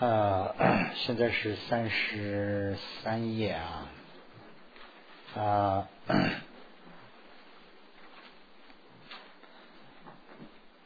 [0.00, 0.54] 呃，
[0.94, 3.88] 现在是三十三页啊，
[5.34, 5.88] 啊，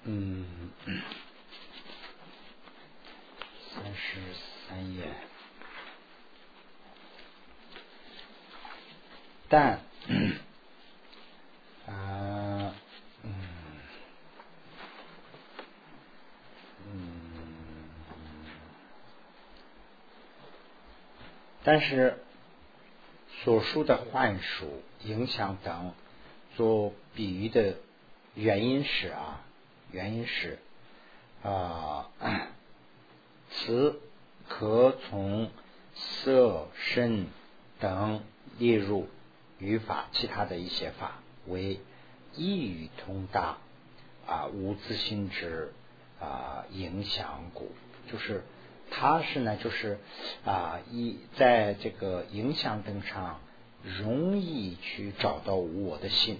[0.04, 0.70] 嗯，
[3.74, 4.20] 三十
[4.68, 5.04] 三页，
[9.50, 9.78] 但，
[11.86, 12.74] 啊，
[13.22, 13.34] 嗯，
[16.86, 17.22] 嗯。
[21.64, 22.18] 但是
[23.44, 25.92] 所述的幻术、影响等
[26.56, 27.76] 做比喻的
[28.34, 29.40] 原因是啊，
[29.90, 30.58] 原因是
[31.42, 32.10] 啊，
[33.50, 34.00] 此
[34.48, 35.50] 可从
[35.94, 37.26] 色身
[37.78, 38.22] 等
[38.58, 39.08] 列入
[39.58, 41.80] 语法其他的一些法为
[42.34, 43.58] 一语通达
[44.26, 45.72] 啊，无自性之
[46.20, 47.72] 啊影响故，
[48.10, 48.42] 就是。
[48.94, 49.98] 它是呢，就是
[50.44, 53.40] 啊，一在这个影响灯上
[53.82, 56.38] 容易去找到我的心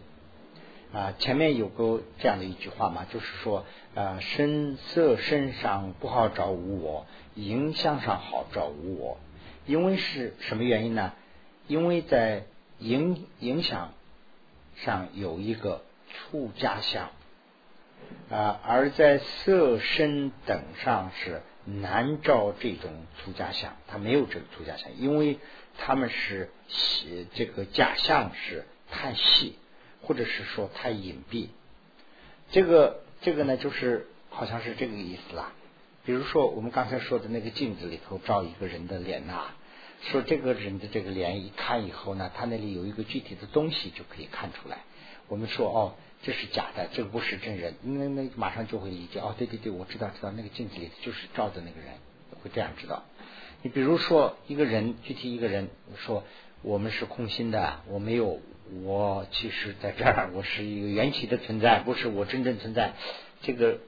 [0.93, 1.15] 啊。
[1.19, 3.65] 前面有个这样的一句话嘛，就是说
[3.95, 9.19] 啊，身色身上不好找无我，影响上好找无我。
[9.65, 11.15] 因为是什么原因呢？
[11.69, 12.45] 因为在
[12.81, 13.95] 影影响
[14.77, 17.09] 上有一个触加相
[18.31, 21.41] 啊，而在色身等上是。
[21.65, 25.39] 难照这种出假象，他没有这个出假象，因为
[25.79, 26.51] 他们是
[27.35, 29.57] 这个假象是太细，
[30.03, 31.49] 或者是说太隐蔽。
[32.51, 35.53] 这个这个呢，就是好像是这个意思啦。
[36.05, 39.53] 比如说我们刚才说的那个镜子里头照一个人的脸呐，
[40.03, 44.79] 说这个人的这个脸一看以后呢，他那里有一个具体的东西就可以看出来。
[45.29, 45.95] 我们说哦。
[46.23, 51.95] 这是假的，这个不是真人，那那马上就会理解哦，对对对，我知道知道，那个镜子里就是照的那个人，
[52.43, 53.03] 会这样知道。
[53.63, 56.25] 你比如说一个人，具体一个人说
[56.63, 58.41] 我们是空心的，我没有，
[58.85, 62.93] 我其实在这儿， 我是一个缘起的存在，不是我真正存在。
[63.43, 63.81] 这个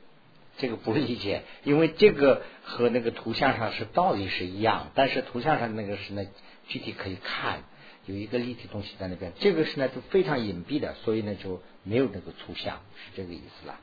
[0.58, 6.24] 这个不理解，因为这个和那个图像上是道理是一样，但是图像上那个是呢
[6.66, 7.62] 具体可以看。
[8.06, 13.80] 有一个立体东西在那边，这个是呢就非常隐蔽的，所以呢就没有那个图像，是这个意思了。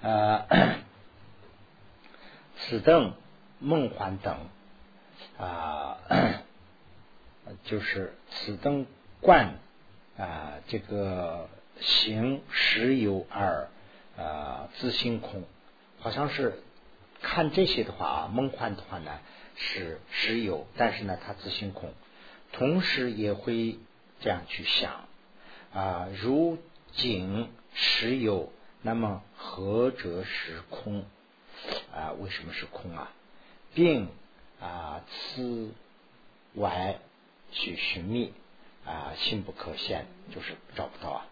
[0.00, 0.46] 呃，
[2.58, 3.14] 此等
[3.58, 4.48] 梦幻等
[5.38, 5.98] 啊，
[7.64, 8.86] 就是此等
[9.20, 9.54] 观
[10.16, 11.48] 啊，这个
[11.80, 13.68] 行实有二
[14.16, 15.44] 啊，自心空，
[15.98, 16.62] 好像是
[17.20, 19.18] 看这些的话啊，梦幻的话呢
[19.56, 21.92] 是实有，但是呢它自心空。
[22.52, 23.78] 同时也会
[24.20, 25.08] 这样去想
[25.72, 26.58] 啊，如
[26.92, 28.52] 景实有，
[28.82, 31.04] 那么何者是空
[31.94, 32.12] 啊？
[32.20, 33.10] 为什么是空啊？
[33.74, 34.08] 并
[34.60, 35.72] 啊，此
[36.54, 36.98] 外
[37.50, 38.32] 去寻觅
[38.84, 41.26] 啊，心不可现，就是找不到啊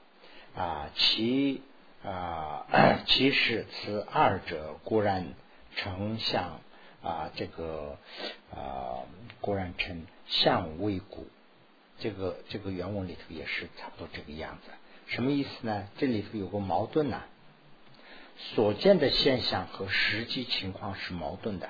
[0.56, 1.62] 啊，其
[2.02, 2.66] 啊，
[3.06, 5.34] 其实此二者固然
[5.76, 6.60] 成像
[7.02, 7.96] 啊，这个
[8.54, 9.04] 啊，
[9.40, 10.06] 固然称。
[10.26, 11.26] 相为古，
[11.98, 14.70] 这个这个原文里头也是差不多这个样子。
[15.08, 15.88] 什么意思呢？
[15.98, 17.24] 这里头有个矛盾呐。
[18.36, 21.68] 所见的现象和实际情况是矛盾的，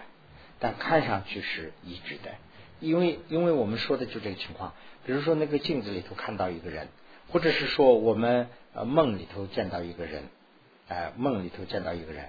[0.59, 2.33] 但看上去是一致的。
[2.81, 4.75] 因为因为我们说的就这个情况，
[5.07, 6.89] 比如说那个镜子里头看到一个人，
[7.31, 10.25] 或者是说我们呃梦里头见到一个人，
[10.89, 12.29] 呃梦里头见到一个人，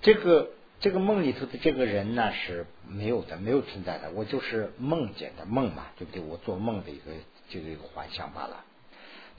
[0.00, 0.50] 这个。
[0.78, 4.10] 这个梦里头的这个人呢是没有的，没有存在的。
[4.10, 6.20] 我就是梦见的梦嘛，对不对？
[6.20, 7.12] 我做梦的一个
[7.48, 8.62] 这个一个幻象罢了。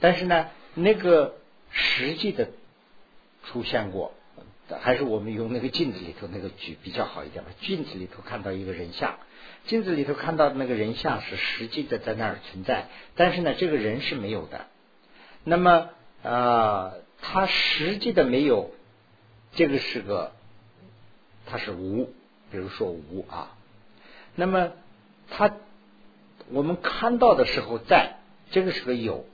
[0.00, 1.36] 但是呢，那个
[1.70, 2.50] 实际的
[3.44, 4.14] 出现过，
[4.80, 7.52] 还是我们用那个镜子里头那个举比较好一点吧。
[7.60, 9.20] 镜子里头看到一个人像，
[9.64, 14.66] 镜子里头看到那个人像是实际的在那儿存在，但是呢，这个人是没有的。
[15.44, 15.90] 那么
[16.24, 18.72] 啊，他实际的没有，
[19.54, 20.32] 这个是个。
[21.50, 22.10] 它是无，
[22.50, 23.56] 比如说无啊，
[24.34, 24.72] 那么
[25.30, 25.50] 它
[26.50, 28.16] 我们看到的时候在，
[28.50, 29.24] 这个是个有，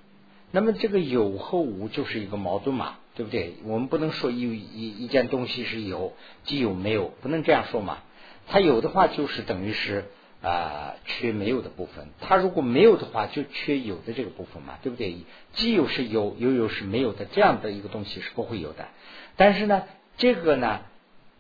[0.53, 3.57] 那么这个有和无就是一个矛盾嘛，对不对？
[3.65, 6.13] 我们不能说一一一件东西是有，
[6.45, 7.99] 既有没有，不能这样说嘛。
[8.47, 10.05] 它有的话就是等于是
[10.41, 15.17] 啊缺没有的部分，它如果没有的话就缺有的这个部分嘛，对不对？
[15.55, 18.87] 既有是有，有有是没有的，这样的一个东西是不会有的。
[19.37, 19.83] 但是呢，
[20.17, 20.81] 这个呢。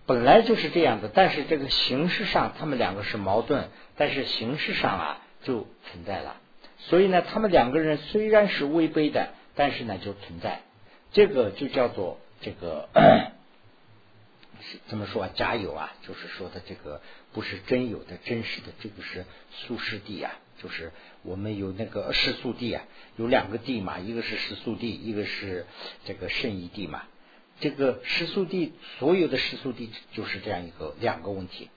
[0.07, 6.37] 本来就是这样的，但是这个形式上他们两个是矛盾，但是形式上啊就存在了。
[6.79, 10.61] 所以呢，他们两个人虽然是违背的，但是呢就存在。
[11.13, 12.89] 这个就叫做这个
[14.89, 15.31] 怎么说啊？
[15.35, 17.01] 假有啊，就是说的这个
[17.33, 20.93] 不是真有的、真实的，这个是素世地啊，就是
[21.23, 22.85] 我们有那个世素地啊，
[23.17, 25.65] 有两个地嘛，一个是世素地，一个是
[26.05, 27.05] 这个圣义地嘛。
[27.65, 31.71] 这个世素地，所有的世素地就是这样一个两个问题。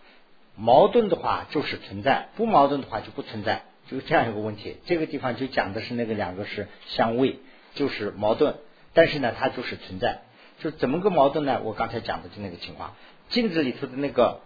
[0.58, 4.76] 矛盾的话就是存在，不矛盾的话就不存在，就是这样一个问题。
[4.86, 7.40] 这个地方就讲的是那个两个是相位，
[7.74, 8.56] 就是矛盾，
[8.94, 10.24] 但是呢，它就是存在。
[10.60, 11.62] 就怎么个矛盾呢？
[11.64, 12.94] 我刚才讲的就那个情况，
[13.30, 14.42] 镜子里头的那个，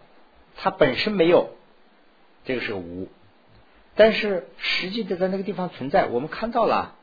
[0.58, 1.56] 它本身没有，
[2.46, 3.10] 这个是无，
[3.96, 6.96] 但是实际的在那个地方存在，我们看到了，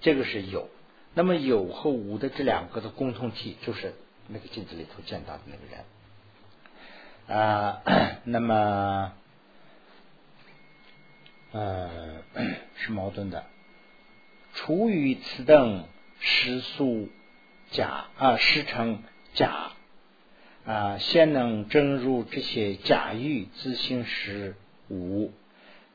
[0.00, 0.70] 这个是有。
[1.14, 3.94] 那么有和无的这两个的共同体，就是
[4.28, 5.84] 那个镜子里头见到的那个人。
[7.38, 7.82] 啊，
[8.24, 9.12] 那么，
[11.52, 12.22] 呃，
[12.76, 13.44] 是矛盾的。
[14.54, 15.84] 除于此等
[16.18, 17.08] 实素
[17.70, 19.02] 假啊，实成
[19.34, 19.72] 假
[20.64, 24.56] 啊，先能证入这些假欲自性实
[24.88, 25.32] 无。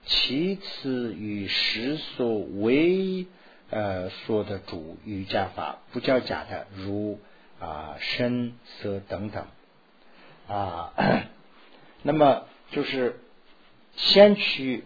[0.06, 3.26] 其次与实所为
[3.76, 7.20] 呃说的主瑜伽法不叫假的，如
[7.60, 9.46] 啊声色等等。
[10.48, 10.94] 啊，
[12.02, 13.20] 那么就是
[13.98, 14.86] 先去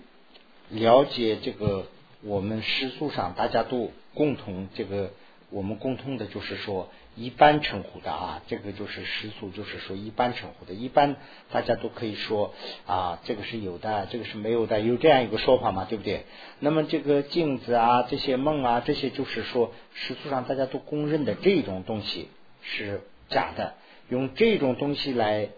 [0.70, 1.86] 了解这个
[2.24, 5.12] 我们世俗上大家都共同这个
[5.52, 6.90] 我们共通的就是说
[7.20, 11.18] 一般称呼的啊，这个就是世俗，就是说一般称呼的，一般
[11.52, 12.54] 大家都可以说
[12.88, 16.26] 啊，这个是有的，这个是没有的，有这样一个说法嘛，对不对？
[16.60, 22.30] 那么这个镜子啊，这些梦啊，这些就是说世俗上大家都公认的这种东西
[22.62, 23.76] 是假的。
[24.10, 25.50] 用这种东西来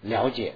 [0.00, 0.54] 了解，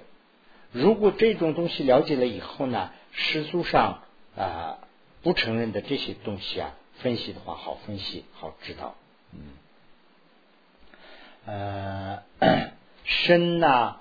[0.71, 4.01] 如果这种东西了解了以后呢，世俗上
[4.35, 4.79] 啊
[5.21, 8.95] 不承认的这些东西啊，分析的话好分析，好知道。
[9.33, 9.39] 嗯，
[11.47, 12.21] 呃，
[13.03, 13.95] 身呐，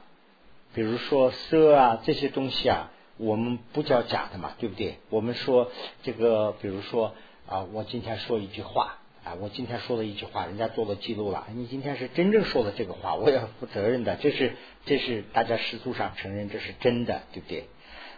[0.74, 4.98] 比如说色啊这些东西啊，我们不叫假的嘛，对不对？
[5.08, 5.70] 我们说
[6.02, 7.14] 这个，比如说
[7.48, 8.98] 啊，我今天说一句话。
[9.24, 11.48] 啊，我今天说了一句话，人家做了记录了。
[11.52, 14.14] 你今天是真正说的这个话，我要负责任的。
[14.14, 14.52] 这是
[14.84, 17.64] 这是大家实俗上承认这是真的，对不对？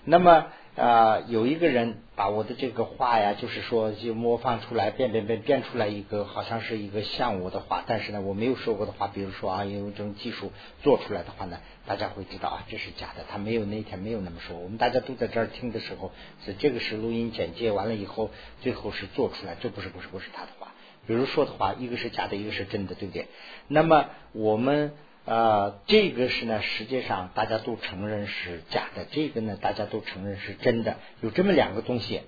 [0.04, 0.48] 那么
[0.78, 9.08] 啊，有一个人把我的这个话呀，就是说就模仿出来，变变变变出来一个，好像是一个像我的话，但是呢，我没有说过的话。
[9.08, 10.52] 比如说啊，用这种技术
[10.84, 13.24] 做出来的话呢，大家会知道啊，这是假的。
[13.28, 14.56] 他没有那天没有那么说。
[14.56, 16.12] 我们大家都在这儿听的时候，
[16.44, 18.30] 是这个是录音剪接完了以后，
[18.60, 20.68] 最后是做出来，这不是不是不是他的话。
[21.08, 23.26] 比如说的话，一个是假的，一个是真的，对不对？
[23.66, 24.92] 那么我们
[25.30, 32.22] 呃，这个是呢，实际上大家都承认是假的，这个呢，大家都承认是真的，有这么两个东西。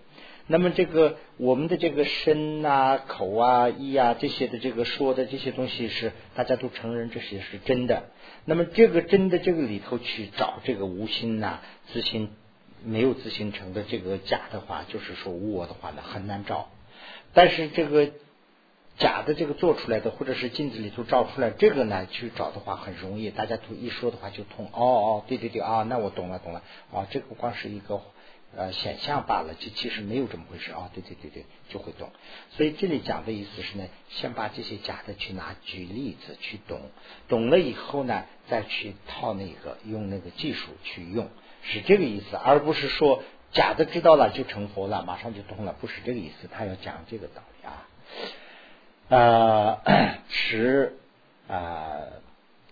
[0.47, 8.11] 那么这个我们的这个身啊、口啊、意啊这些的这个说的这些东西是大家都承认这些是真的。
[8.45, 11.61] 那么这个真的这个里头去找这个无心呐、
[11.95, 12.29] 自心
[12.85, 16.69] 没有自心成的这个假的话，就是说无我的话呢，很难找。
[17.33, 18.11] 但是这个。
[19.01, 24.67] 假的这个做出来的，或者是镜子里头照出来这个呢，去找的话很容易，大家都一说的话就通。
[24.67, 26.63] 哦哦，对对对啊，那我懂了懂了。
[26.93, 28.03] 啊，这个光是一个
[28.55, 30.91] 呃显象罢了，就其实没有这么回事啊。
[30.93, 32.11] 对对对对，就会懂。
[32.51, 36.83] 所以这里讲的意思是呢，先把这些假的去拿举例子去懂，
[37.27, 41.31] 懂了以后呢，再去套那个用那个技术去用，
[41.63, 46.49] 是这个意思，而不是说假的知道了就成佛了，马上就通了，不是这个意思。
[46.53, 47.89] 他要讲这个道理啊。
[49.11, 49.83] 啊，
[50.29, 50.95] 持
[51.49, 51.99] 啊，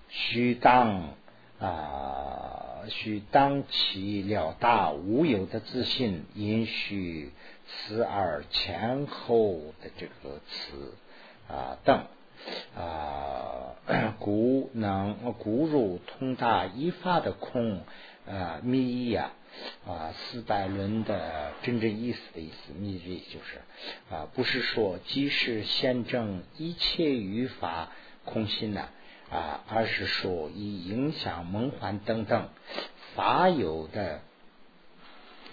[0.09, 1.11] 须当
[1.59, 7.33] 啊，须当其了大无有的自信，因许
[7.67, 10.95] 此而前后的这个词
[11.49, 12.05] 啊等
[12.77, 13.75] 啊，
[14.21, 17.83] 故能故如通达一法的空
[18.29, 19.25] 啊密呀。
[19.25, 19.38] 啊，
[19.87, 23.61] 啊四百轮的真正意思的意思，密就是
[24.11, 27.93] 啊，不是说即是现证一切语法
[28.25, 28.89] 空心呢
[29.31, 32.49] 啊，而是说以影响梦幻等等
[33.15, 34.21] 法有的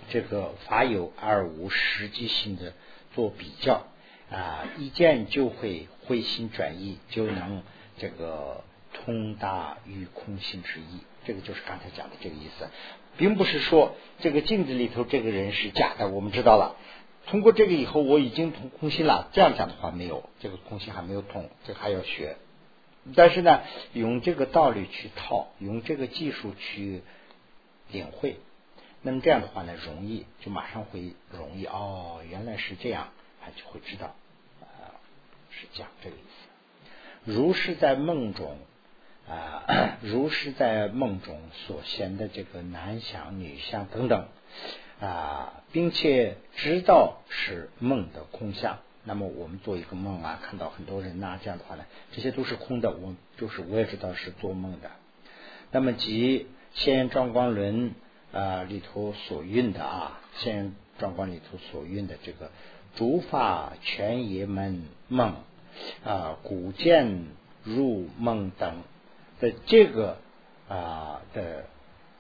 [0.09, 2.73] 这个法有而无实际性的
[3.13, 3.87] 做比较
[4.29, 7.63] 啊，一见就会回心转意，就能
[7.97, 10.99] 这个通达于空性之意。
[11.25, 12.67] 这个就是刚才讲的这个意思。
[13.17, 16.75] 并不是说这个镜子里头这个人是假的，我们知道了。
[17.27, 19.29] 通过这个以后，我已经通空心了。
[19.34, 22.38] 这样讲的话没有，这个空心还没有通，这还要学。
[23.15, 23.62] 但是呢，
[23.93, 27.01] 用这个道理去套，用这个技术去
[27.91, 28.38] 领会，
[29.01, 33.10] 那么这样的话呢，容易就马上会容易哦，原来是这样，
[33.41, 34.15] 他就会知道
[34.62, 34.93] 啊，
[35.50, 37.31] 是讲这个意思。
[37.31, 38.57] 如是在梦中
[39.27, 44.27] 啊， 如是在梦中所现的这个男相、女相等等
[45.01, 48.79] 啊，并且知道是梦的空相。
[49.03, 52.91] 那么我们做一个梦啊，看到很多人呐，这样的话呢，这些都是空的。
[52.91, 54.91] 我就是我也知道是做梦的。
[55.72, 56.39] 那么即
[56.74, 57.94] 《现状光轮》
[58.38, 62.51] 啊里头所运的啊，《现状光》里头所运的这个
[62.96, 65.36] 竹法全爷门梦
[66.03, 67.25] 啊，古见
[67.63, 68.82] 入梦等
[69.65, 70.17] 这个
[70.69, 71.65] 啊的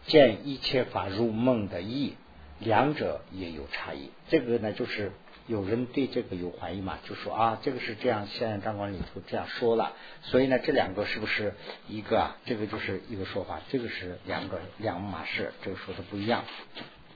[0.05, 2.15] 见一切法入梦的意，
[2.59, 4.11] 两者也有差异。
[4.29, 5.11] 这个呢，就是。
[5.47, 6.97] 有人对这个有怀疑嘛？
[7.03, 11.53] 就说啊，这个是这样，现在张光里头这样说了，所以呢，这两个是不是
[11.87, 12.19] 一个？
[12.19, 12.37] 啊？
[12.47, 16.45] 这个就是一个说法，这个是两个两码事，这个说的不一样。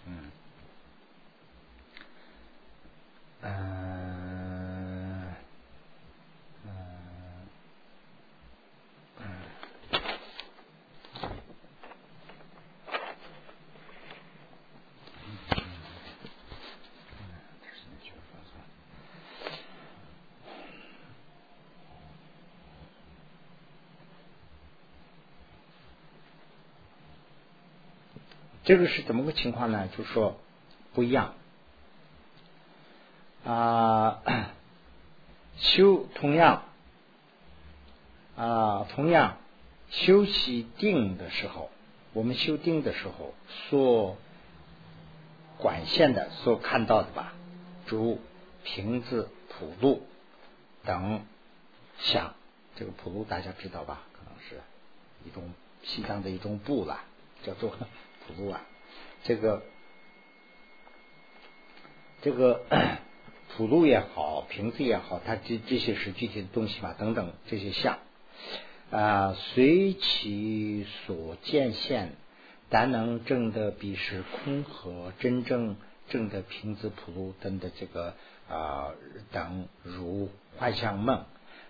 [0.05, 0.31] 嗯，
[3.41, 4.28] 嗯。
[28.69, 29.89] 这个是怎么个情况呢？
[29.97, 30.39] 就说
[30.93, 31.33] 不一样
[33.43, 34.21] 啊，
[35.57, 36.65] 修同样
[38.37, 39.37] 啊，同样
[39.89, 41.71] 修习定的时候，
[42.13, 44.17] 我们修定的时候所
[45.57, 47.33] 管线的、所看到的吧，
[47.87, 48.21] 如
[48.63, 50.05] 瓶子、普渡
[50.83, 51.23] 等
[51.97, 52.35] 像，
[52.75, 54.03] 这个普渡大家知道吧？
[54.13, 54.61] 可能是
[55.25, 56.99] 一种西藏的一种布了，
[57.43, 57.75] 叫做。
[58.29, 58.61] 普渡啊，
[59.23, 59.63] 这个
[62.21, 62.63] 这个
[63.57, 66.93] 普渡也好，瓶子也好，它这这些是具体的东西嘛？
[66.93, 67.97] 等等这些相
[68.91, 72.13] 啊，随其所见现，
[72.69, 75.75] 但能证的彼是空和真正
[76.09, 78.13] 证的瓶子、普渡等的这个
[78.47, 78.91] 啊
[79.31, 81.25] 等如幻象梦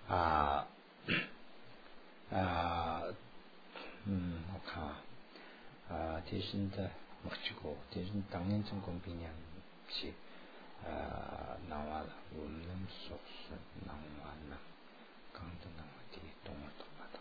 [0.08, 0.66] 啊
[2.30, 3.02] 啊
[4.04, 5.00] 嗯，我看啊。
[5.90, 6.88] 아 대신다
[7.24, 9.28] 먹치고 대신 당연 좀 공비냐
[9.88, 10.14] 시
[10.86, 14.56] 아, 나와 없는 속수 나와나.
[15.32, 17.18] 강도 나와디 동어도 마다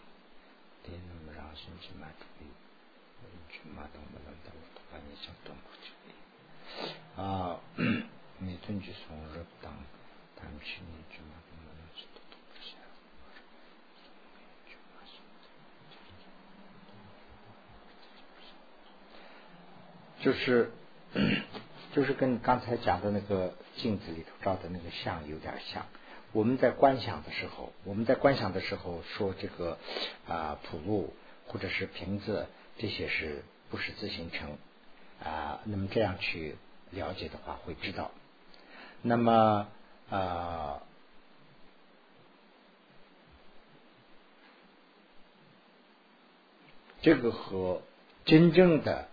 [0.84, 2.20] 대는 뭐라 심지 마디
[3.50, 5.92] 주마도 말한다 어떡하니 정도 먹지
[7.16, 7.60] 아
[8.38, 9.84] 미튼 주소 럽당
[10.36, 11.49] 당신이 주마도
[20.22, 20.72] 就是
[21.96, 25.86] 就是跟刚才讲的那个镜子里头照的那个像有点像。
[26.32, 29.78] 我们在观想的时候，我们在观想的时候说这个
[30.28, 31.14] 啊普路
[31.48, 32.48] 或者是瓶子
[32.78, 34.58] 这些是不是自行成
[35.24, 35.60] 啊？
[35.64, 36.56] 那么这样去
[36.92, 38.12] 了解的话，会知道。
[39.02, 39.68] 那么
[40.10, 40.84] 啊，
[47.02, 47.82] 这个和
[48.26, 49.08] 真正的。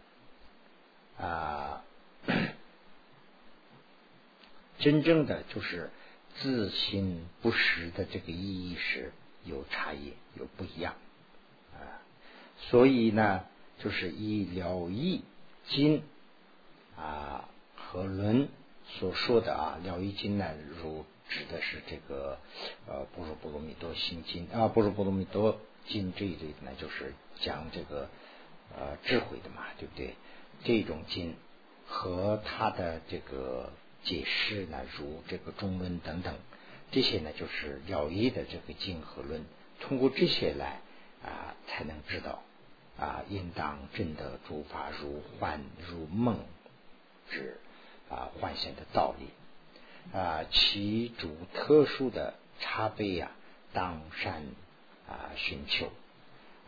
[1.19, 1.83] 啊，
[4.79, 5.91] 真正的就是
[6.37, 9.13] 自心不实的这个意义是
[9.45, 10.95] 有差异，有不一样
[11.75, 12.03] 啊。
[12.59, 13.45] 所以呢，
[13.79, 15.23] 就是以了义
[15.69, 16.03] 经
[16.97, 18.49] 啊和论
[18.85, 22.39] 所说的啊，了义经呢，如指的是这个
[22.87, 28.09] 呃《般若波罗蜜多心经》啊，《般若波罗蜜多经》这一类的呢，就是讲这个
[28.77, 30.15] 呃智慧的嘛，对不对？
[30.65, 31.35] 这种经
[31.87, 33.73] 和他的这个
[34.03, 36.37] 解释呢，如这个中论等等，
[36.91, 39.45] 这些呢就是了义的这个经和论，
[39.81, 40.81] 通过这些来
[41.25, 42.43] 啊，才能知道
[42.99, 46.39] 啊，应当证得诸法如幻如梦
[47.31, 47.59] 之
[48.09, 53.31] 啊幻现的道理啊，其主特殊的差别呀，
[53.73, 54.43] 当善
[55.09, 55.91] 啊寻求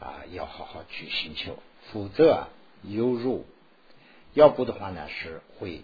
[0.00, 2.48] 啊，要好好去寻求，否则
[2.82, 3.46] 犹如。
[4.34, 5.82] 要不的话呢，是会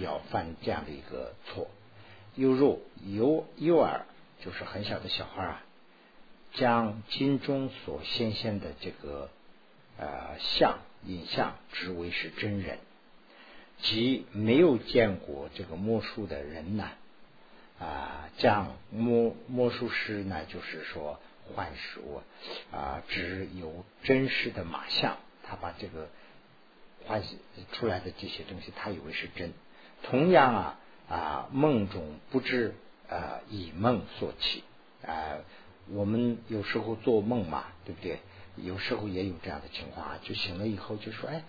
[0.00, 1.68] 要犯这样的一个错。
[2.34, 4.06] 又若幼幼儿，
[4.44, 5.62] 就是很小的小孩啊，
[6.52, 9.30] 将经中所显现的这个
[9.98, 12.78] 呃像影像，之为是真人，
[13.78, 16.90] 即没有见过这个魔术的人呢
[17.78, 21.20] 啊，将魔魔术师呢，就是说
[21.54, 22.20] 幻术
[22.72, 26.08] 啊，只有真实的马像，他把这个。
[27.06, 27.38] 欢喜
[27.72, 29.52] 出来的这些东西，他以为是真。
[30.02, 32.74] 同样啊啊，梦中不知
[33.08, 34.64] 啊以梦所起
[35.06, 35.38] 啊，
[35.90, 38.18] 我们有时候做梦嘛，对不对？
[38.56, 41.42] 有时候也有这样的情况啊，就醒了以后就说，哎，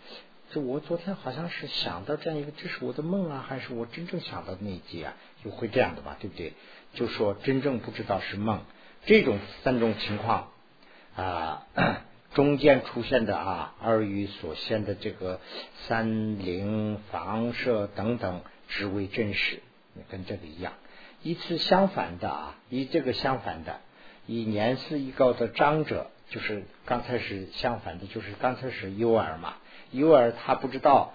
[0.52, 5.14] 这我昨天好像是想到这样一个，这是我的梦啊，还是我真正想到的那一集啊？
[5.44, 6.54] 就会这样的吧，对不对？
[6.94, 8.62] 就说真正不知道是梦，
[9.06, 10.52] 这种三种情况
[11.16, 11.68] 啊，
[12.36, 15.40] 中间出现的啊，二语所现的这个
[15.88, 19.62] 三灵房舍等等，只为真实，
[20.10, 20.74] 跟这个一样。
[21.24, 23.80] 一次相反的啊，以这个相反的，
[24.28, 26.12] 以年事已高的长者。
[26.28, 29.58] 就是刚才是相反的，就是刚才是幼儿嘛，
[29.92, 31.14] 幼儿他不知道，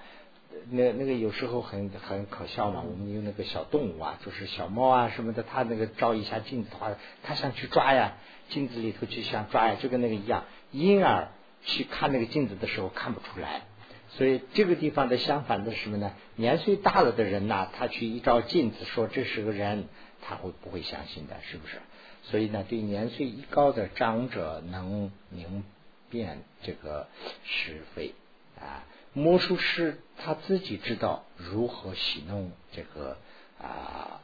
[0.70, 2.82] 那那个有时候很很可笑嘛。
[2.88, 6.92] 我们用那个小动物啊，就是小猫啊什么的，它那个照一下镜子的话，
[7.24, 8.18] 它想去抓呀，
[8.50, 10.44] 镜子里头去想抓呀，就跟那个一样。
[10.72, 11.28] 婴儿
[11.64, 13.62] 去看那个镜子的时候看不出来，
[14.10, 16.12] 所以这个地方的相反的是什么呢？
[16.36, 19.88] 年岁大了的人呐，他去一照镜子说这是个人，
[20.22, 21.36] 他会不会相信的？
[21.42, 21.80] 是不是？
[22.22, 25.64] 所以呢，对年岁一高的长者能明
[26.10, 27.08] 辨这个
[27.44, 28.14] 是非
[28.60, 28.84] 啊。
[29.12, 33.16] 魔术师他自己知道如何戏弄这个
[33.60, 34.20] 啊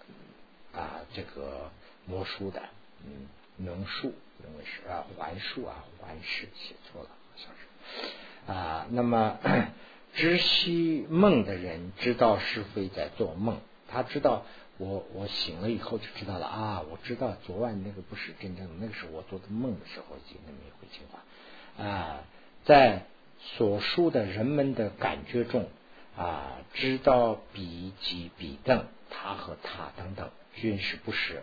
[0.73, 1.71] 啊这个
[2.07, 2.63] 魔术的，
[3.05, 3.27] 嗯，
[3.57, 8.87] 能术认为是啊环树啊环是写错了，好像是啊。
[8.91, 9.39] 那么
[10.15, 13.59] 知悉梦的人知道是非在做梦，
[13.89, 14.45] 他知道。
[14.79, 16.83] 我我醒了以后就知道了啊！
[16.91, 22.21] 我知道昨晚那个不是真正的，那个是我做的梦的时候经那么一回情况啊。
[22.67, 23.07] 在
[23.41, 25.71] 所述的人们的感觉中
[26.15, 31.43] 啊，知道彼及彼等，他和他等等均是不实，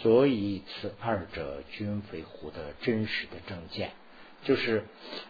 [0.00, 3.92] 所以此二者均非乎的真实的正见，
[4.44, 4.84] 就是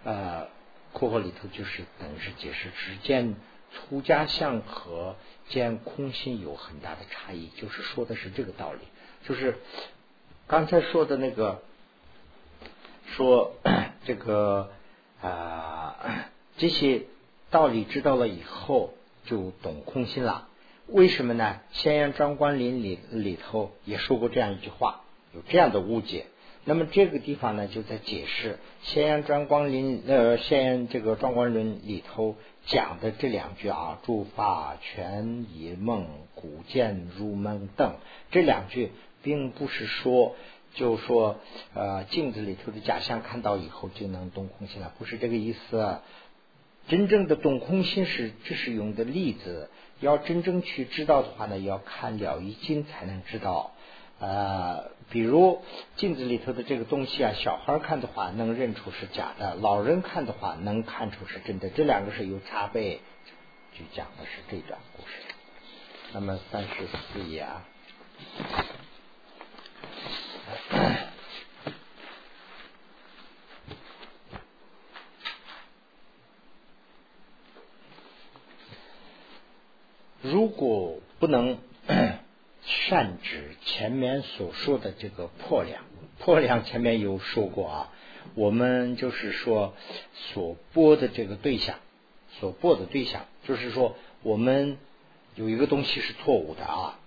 [0.05, 0.49] 呃，
[0.93, 3.35] 括号里头就是等于是解释之间。
[3.75, 5.17] 出家相和
[5.49, 8.81] 见空心有很大的差异，就是说的是这个道理。
[9.27, 9.57] 就是
[10.47, 11.63] 刚才说的那个，
[13.07, 13.55] 说
[14.05, 14.71] 这个
[15.23, 16.29] 啊
[16.59, 17.05] 这些
[17.51, 18.93] 道理知道了以后，
[19.25, 20.49] 就懂空心了。
[20.93, 21.61] 为什么呢？
[21.83, 25.01] 《仙阳庄观林》里里头也说过这样一句话，
[25.35, 26.27] 有这样的误解。
[26.65, 28.53] 那么这个地方呢，就在解释
[28.83, 32.37] 《仙阳庄观林》呃，《仙阳这个庄观论》里头。
[32.65, 37.97] 讲的这两句啊，诸法全以梦，古见入梦等
[38.31, 40.37] 这两句，并不是说
[40.75, 41.41] 就说
[41.75, 45.99] 呃镜子里头的假象看到以后就能动空心了，不是这个意思。
[46.89, 53.73] 真正的懂空心是这是用的例子，要真正去知道的话呢，要看了一经才能知道。
[54.19, 55.63] 呃，比如
[55.97, 63.01] 镜子里头的这个东西啊，小孩看的话能认出是假的，老人看的话能看出是真的，这两个是有差别。
[63.75, 65.15] 就讲的是这段故事。
[66.13, 67.65] 那么三十四页啊，
[80.23, 81.59] 如果不能。
[82.65, 85.83] 善指前面所说的这个破量，
[86.21, 87.93] 破量前面有说过啊，
[88.37, 89.75] 我们就是说
[90.15, 91.81] 所播的这个对象，
[92.39, 94.79] 所播的对象，就是说我们
[95.35, 97.01] 有一个东西是错误的啊，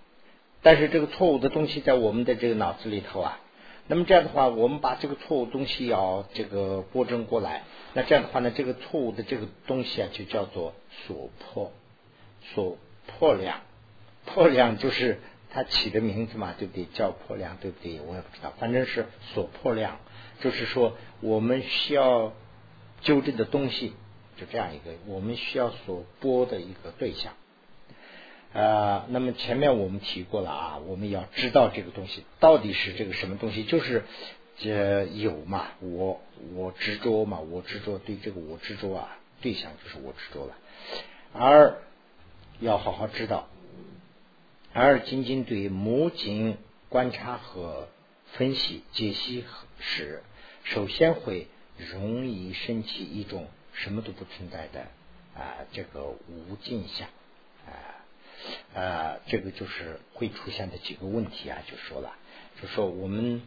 [0.60, 3.40] 但是这个错误的东西在我们的这个脑子里头啊，
[3.86, 10.74] 那么这样的话，我们把这个错误东西要这个拨正过来，那这样的话呢，这个错误的这个东西啊，就叫做
[11.06, 11.72] 所破，
[12.54, 12.76] 所
[13.06, 13.60] 破量，
[14.24, 15.20] 破量就是。
[15.48, 16.84] 他起的名字嘛，对不对？
[16.84, 17.98] 叫破量，对不对？
[18.00, 20.00] 我也不知道，反正是所破量，
[20.42, 22.34] 就是说我们需要
[23.00, 23.94] 纠正的东西，
[24.36, 27.32] 就这样一个，我们需要所播的一个对象。
[28.52, 34.04] 呃，那么前面我们提过了啊，我们要知道这个东西到底是这个什么东西，就是
[34.58, 36.20] 这有嘛，我
[36.54, 40.54] 我执着嘛，我执着对这个我执着啊，对象就是我执着了，
[41.32, 41.78] 而
[42.60, 43.48] 要好好知道。
[44.72, 47.88] 而仅仅对母经观察和
[48.32, 49.44] 分析解析
[49.80, 50.22] 时，
[50.64, 54.80] 首先会容易升起一种什么都不存在的
[55.34, 57.08] 啊，这个无尽相
[57.66, 57.72] 啊
[58.78, 62.12] 啊，这个就是会出现的几个问题啊，就说了，
[62.60, 63.42] 就说我们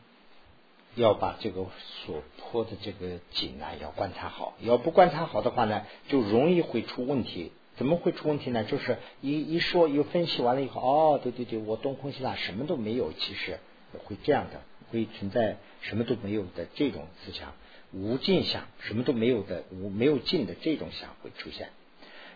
[0.95, 1.67] 要把这个
[2.06, 7.52] 所破的这个井啊，要观察好，要不观察好的话呢，就容易会出问题。
[7.79, 8.65] 怎么会出问题呢？
[8.65, 13.57] 就是一一说又分析完了以后，哦，对对对，我东空西了，什么都没有，其实
[14.03, 14.59] 会这样的，
[14.91, 17.53] 会存在什么都没有的这种思想，
[17.93, 21.69] 无尽想，什么都没有的无没有尽的这种想会出现。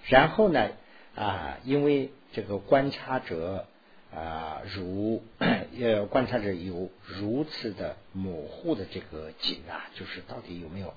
[0.05, 0.69] 然后呢，
[1.13, 3.67] 啊，因为这个观察者
[4.15, 10.93] 啊如呃观察者有如此的模糊的这个景啊，就是到底有没有，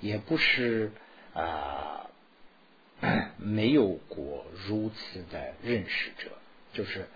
[0.00, 0.92] 也不是
[1.34, 2.08] 啊
[3.38, 6.30] 没有过如此的认识者，
[6.72, 7.06] 就是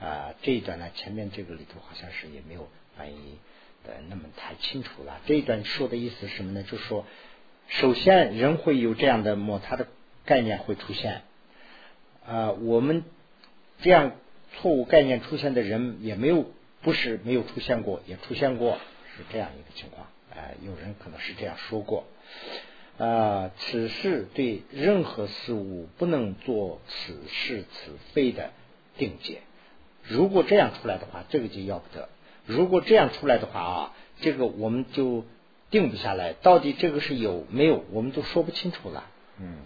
[0.00, 3.38] 啊这一段呢前面这个里头好像是也没有翻译
[3.84, 5.20] 的那么太清楚了。
[5.26, 6.62] 这一段说的意思是什么呢？
[6.62, 7.06] 就是说，
[7.68, 9.88] 首先人会有这样的摩擦的
[10.24, 11.22] 概念会出现
[12.26, 13.04] 啊，我们
[13.80, 14.12] 这样。
[14.56, 18.78] 错误概念出现的人也没有，不是没有出现过，也出现过，
[19.14, 20.06] 是这样一个情况。
[20.34, 22.06] 哎，有人可能是这样说过。
[22.98, 28.50] 啊，此事对任何事物不能做此是此非的
[28.96, 29.42] 定解。
[30.02, 32.08] 如果这样出来的话，这个就要不得。
[32.44, 35.24] 如果这样出来的话啊，这个我们就
[35.70, 39.08] 定不下来，到底这个是有没有，我们都说不清楚了。
[39.40, 39.58] 嗯，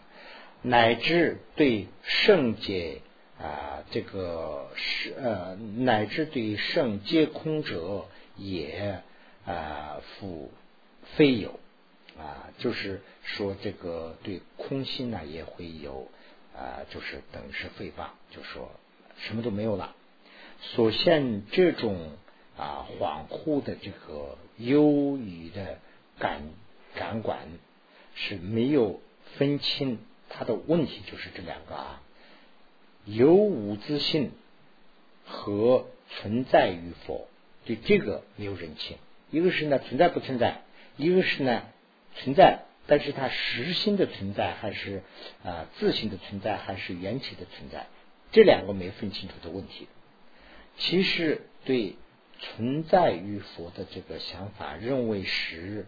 [0.63, 3.01] 乃至对圣洁。
[3.41, 9.01] 啊，这个是呃，乃至对圣皆空者也
[9.45, 10.53] 啊，复
[11.17, 11.59] 非有
[12.19, 16.09] 啊，就是说这个对空心呢也会有
[16.55, 18.71] 啊，就是等于是诽谤，就说
[19.19, 19.95] 什么都没有了。
[20.61, 22.13] 所现这种
[22.57, 25.79] 啊恍惚的这个忧郁的
[26.19, 26.43] 感
[26.95, 27.49] 感官
[28.15, 29.01] 是没有
[29.37, 29.99] 分清
[30.29, 32.03] 它的问题，就是这两个啊。
[33.05, 34.31] 有无自信
[35.27, 37.27] 和存在与否，
[37.65, 38.97] 对这个没有认清。
[39.31, 40.63] 一个是呢存在不存在，
[40.97, 41.63] 一个是呢
[42.17, 45.03] 存在，但是它实心的存在还是
[45.45, 47.87] 啊自性的存在还是缘起的存在，
[48.31, 49.89] 这两个没分清楚的问题。
[50.77, 51.97] 其实对
[52.39, 55.87] 存在与否的这个想法，认为是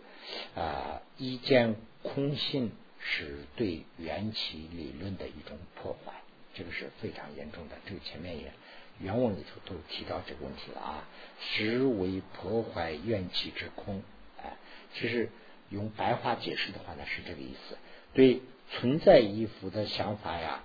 [0.54, 6.12] 啊一见空性是对缘起理论的一种破坏。
[6.54, 8.52] 这个是非常严重的，这个前面也
[9.00, 11.08] 原文里头都提到这个问题了啊，
[11.40, 14.02] 实为破坏怨气之空。
[14.40, 14.56] 哎，
[14.94, 15.30] 其实
[15.74, 17.76] 用白话解释的话呢，是这个意思。
[18.14, 20.64] 对存在一幅的想法呀，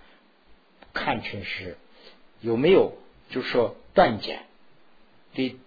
[0.93, 1.77] 看成是
[2.39, 2.97] 有没有，
[3.29, 4.43] 就说断简。
[5.33, 5.57] 对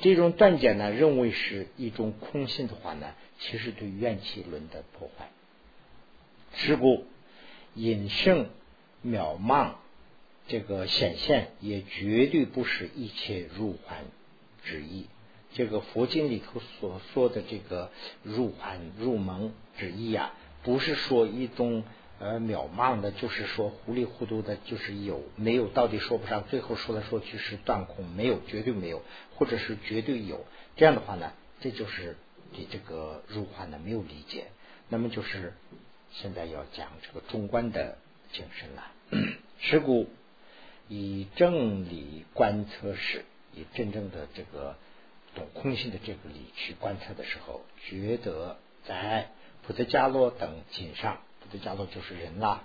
[0.00, 5.30] 这种断简呢，认为是一种空性的话呢，其实对怨气论的破坏。
[6.54, 7.06] 是故
[7.74, 8.50] 引圣。
[9.06, 9.74] 渺茫，
[10.48, 14.04] 这个显现也绝对不是一切入环
[14.64, 15.06] 之意。
[15.54, 17.90] 这个佛经里头所说的这个
[18.22, 21.84] 入环入门之意啊，不是说一种
[22.18, 29.02] 呃渺茫的，就是说糊里糊涂的，就是有没有到底说不上，最后说来说去是断空，没有绝对没有，
[29.36, 30.44] 或者是绝对有。
[30.76, 32.16] 这样的话呢，这就是
[32.52, 34.46] 对这个入环呢没有理解。
[34.88, 35.54] 那么就是
[36.12, 37.98] 现在要讲这个中观的。
[38.30, 38.92] 精神了，
[39.58, 40.06] 是故
[40.86, 44.76] 以正理观测时，以真正的这个
[45.38, 49.30] 懂空性的这个理去观测的时候，觉得在
[49.66, 52.64] 普特伽罗等井上，普特伽罗就是人啦。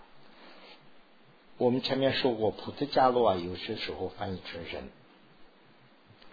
[1.58, 4.90] 我们前面说过，普特伽罗啊，有些时候翻译成人，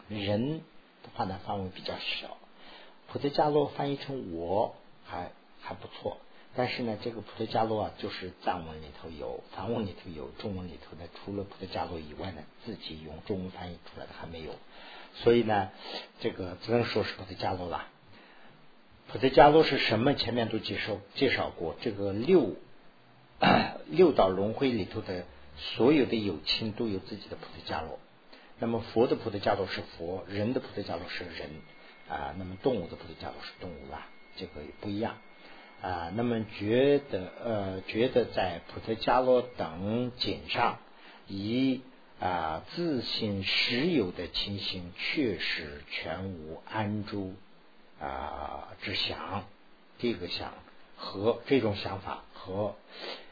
[0.09, 0.61] 人
[1.03, 2.38] 的话呢范围比较小，
[3.09, 4.74] 普特伽罗翻译成我
[5.05, 6.16] 还还不错。
[6.57, 14.53] 但是呢，这个普特伽罗啊，就是藏文里头有，梵文里头有，中文里头呢，除了普特伽罗以外呢，自己用中文翻译出来的还没有。
[15.14, 15.70] 所以呢，
[16.20, 17.87] 这个只能说是普特伽罗了。
[19.09, 20.14] 普特伽罗是什么？
[20.14, 22.57] 前面都介绍介绍过，这个六
[23.90, 25.25] 六道轮回里头的
[25.57, 27.99] 所有的有情都有自己的普特伽罗。
[28.59, 31.51] 那么佛的普特伽罗是佛，人的普特伽罗是人
[32.09, 35.18] 啊，那么动物的普特伽罗是动物啊，这个不一样。
[35.83, 40.79] 啊，那么觉得呃，觉得在普特伽罗等景上，
[41.27, 41.81] 以
[42.20, 47.35] 啊自信实有的情形，确实全无安住
[48.00, 49.44] 啊之想，
[49.98, 50.52] 这个想
[50.96, 52.76] 和这种想法和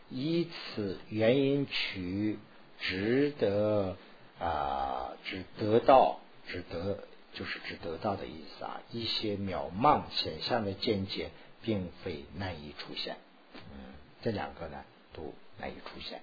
[0.09, 2.38] 以此原因取
[2.81, 3.96] 值得
[4.40, 11.31] 啊，只得到，只得就是只得到的意思啊，一些渺茫显象的见解。
[11.61, 13.16] 并非难以出现，
[13.53, 16.22] 嗯，这两个呢都难以出现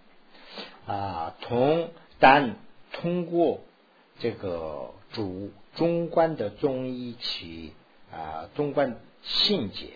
[0.88, 1.36] 啊。
[1.42, 2.56] 同但
[2.92, 3.62] 通过
[4.20, 7.74] 这个主中观的中医起
[8.12, 9.94] 啊，中观信解，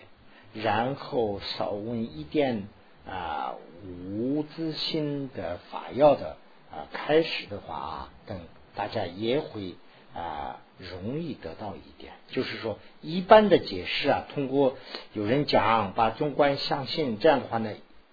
[0.54, 2.68] 然后少问一点
[3.06, 3.54] 啊
[3.84, 6.36] 无自心的法要的
[6.70, 8.38] 啊开始的话，等
[8.74, 9.76] 大家也会
[10.14, 10.60] 啊。
[10.80, 14.78] 容易得到一点，就是说一般的解释啊，通过
[15.12, 17.70] 有人讲把中观相信这样的话呢，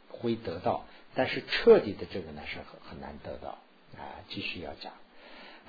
[0.09, 3.57] 会得到，但是彻底的这个呢是很很难得到
[3.97, 4.23] 啊。
[4.29, 4.91] 继续要讲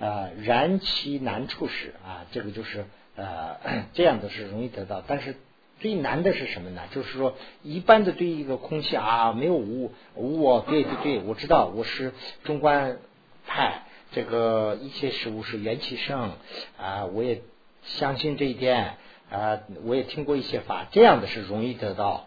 [0.01, 5.37] 啊，燃其难处时啊，这个就是呃这样的是容易得到，但是
[5.79, 6.83] 最难的是什么呢？
[6.91, 12.13] 就是说一般的对一个空气啊，没有无无我，对对对，我知道我是
[12.43, 12.99] 中观
[13.47, 16.33] 派，这个一切事物是缘起生
[16.77, 17.43] 啊，我也
[17.85, 18.97] 相信这一点
[19.31, 22.27] 啊，我也听过一些法，这样的是容易得到，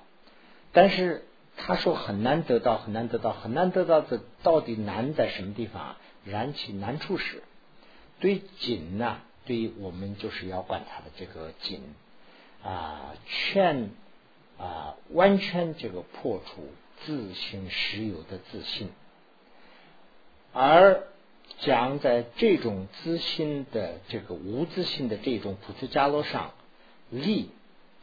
[0.71, 1.25] 但是
[1.57, 5.97] 他说很难得到，很难得到，很难得到的到底难在什么地方啊？
[6.25, 7.43] 燃起难处时。
[8.19, 11.81] 对紧呢，对于我们就是要管它的这个紧
[12.63, 13.89] 啊，劝
[14.59, 16.69] 啊，完全这个破除
[17.03, 18.89] 自性实有的自信，
[20.53, 21.07] 而
[21.57, 26.51] 讲在这种自信的这个无自信的这种普陀伽罗上
[27.09, 27.49] 立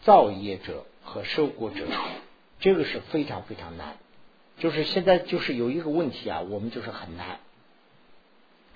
[0.03, 1.87] 造业者和受过者，
[2.61, 3.97] 这个是非常非常难。
[4.59, 7.39] 就是现在就是有一个问题啊，我们就是很难。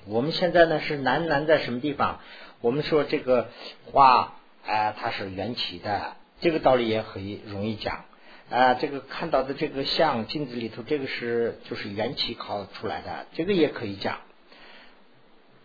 [0.07, 2.21] 我们现在呢是难难在什么地方？
[2.61, 3.49] 我们说这个
[3.87, 8.05] 花啊，它是缘起的，这个道理也很容易讲
[8.51, 8.75] 啊。
[8.75, 14.21] 这个看到的这个像镜子里头，这个是就是缘起考出来的，这个也可以讲。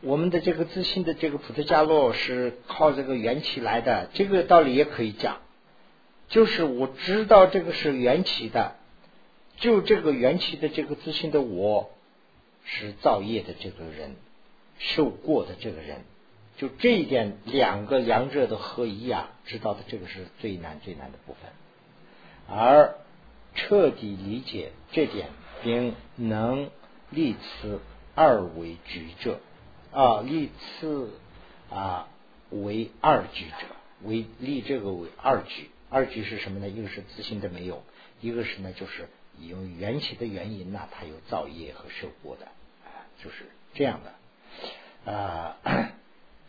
[0.02, 5.38] 我们的这个自信的这个普特伽罗是靠这个缘起来的，这个道理也可以讲。
[6.30, 8.76] 就是我知道这个是缘起的，
[9.58, 11.92] 就这个缘起的这个自信的我
[12.64, 14.16] 是造业的这个人。
[14.80, 16.02] 受过的这个人，
[16.58, 21.52] 就这一点，两个两者的合一啊，知道的这个是最难最难的部分。
[22.48, 22.94] 而
[23.56, 25.30] 彻底理解这点，
[25.64, 26.70] 并能
[27.10, 27.80] 立此
[28.14, 29.40] 二为举者
[29.92, 31.10] 啊，立此
[31.72, 32.08] 啊
[32.52, 33.66] 为二举者，
[34.04, 35.72] 为立这个为二举。
[35.90, 36.68] 二句是什么呢？
[36.68, 37.84] 一个是自信的没有，
[38.22, 39.08] 一个是呢，就是
[39.40, 42.48] 因为缘起的原因呢，它有造业和受果的，
[43.24, 45.12] 就是这样的。
[45.12, 45.58] 啊，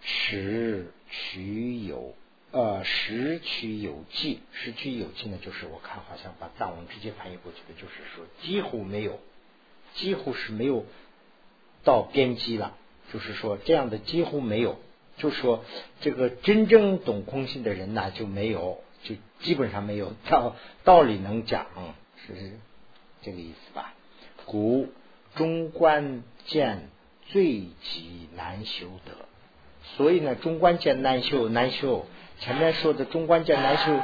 [0.00, 2.16] 使取有
[2.50, 9.20] 呃，使取有记，使取有记呢，就是我看好像把藏文直接翻译过去的，就是说几乎没有，
[9.94, 10.84] 几乎是没有
[11.84, 12.76] 到边际了，
[13.12, 14.80] 就是说这样的几乎没有，
[15.18, 15.64] 就说
[16.00, 21.66] 这个真正懂空性的人呢就没有，就基本上没有道道理能讲，
[22.26, 22.58] 是
[23.22, 23.94] 这个意思吧？
[24.44, 24.88] 古
[25.34, 26.88] 中观见。
[27.30, 27.44] 最
[27.82, 29.12] 极难修得，
[29.82, 32.06] 所以呢，中观见难修，难修。
[32.40, 34.00] 前面说的中观见难修，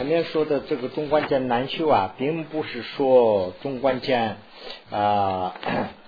[0.00, 4.38] 前面说的这个中观见难修啊，并不是说中观见
[4.90, 5.54] 啊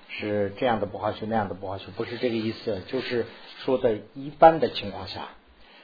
[0.08, 3.26] 是这样的不好修，那样的不好修，不是这个意思，就是。
[3.66, 5.28] 说的一般的情况下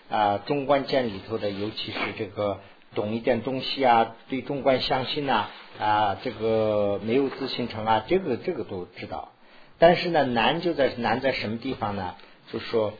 [0.08, 2.60] 啊，中观见里头的，尤其是这个
[2.94, 5.46] 懂一点东西啊，对中观相信呐
[5.78, 9.32] 啊，这个没有自信成啊，这个这个都知道。
[9.78, 12.14] 但是呢，难就在难在什么地方呢？
[12.50, 12.94] 就说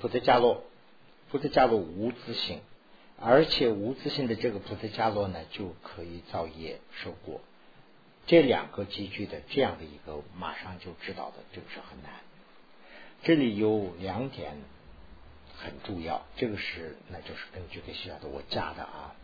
[0.00, 0.64] 菩提伽罗，
[1.30, 2.60] 菩提伽罗无自信，
[3.20, 7.40] 而且无自信的这个菩提伽罗呢，就可以造业受果。
[8.26, 12.12] 这两个集聚的这样的一个，马上就知道的，这个是很难。
[13.22, 14.56] 这里有两点
[15.56, 19.14] 很重要，这个是那就是根据给学校的我加的啊。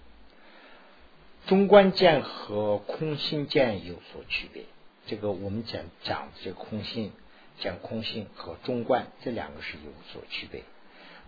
[1.46, 4.64] 中观见和空心见有所区别，
[5.06, 7.12] 这个我们讲讲这空性
[7.58, 10.62] 讲空性和中观这两个是有所区别。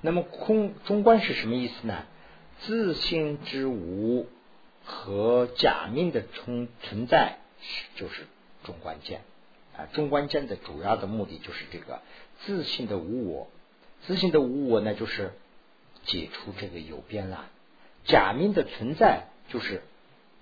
[0.03, 2.05] 那么空中观是什么意思呢？
[2.67, 4.27] 自性之无
[4.85, 8.27] 和假命的存存在是就是
[8.65, 9.23] 中关键
[9.77, 9.87] 啊。
[9.93, 12.01] 中关键的主要的目的就是这个。
[12.45, 13.49] 自信的无我，
[14.07, 15.33] 自信的无我呢，就是
[16.05, 17.49] 解除这个有边了。
[18.05, 19.83] 假名的存在，就是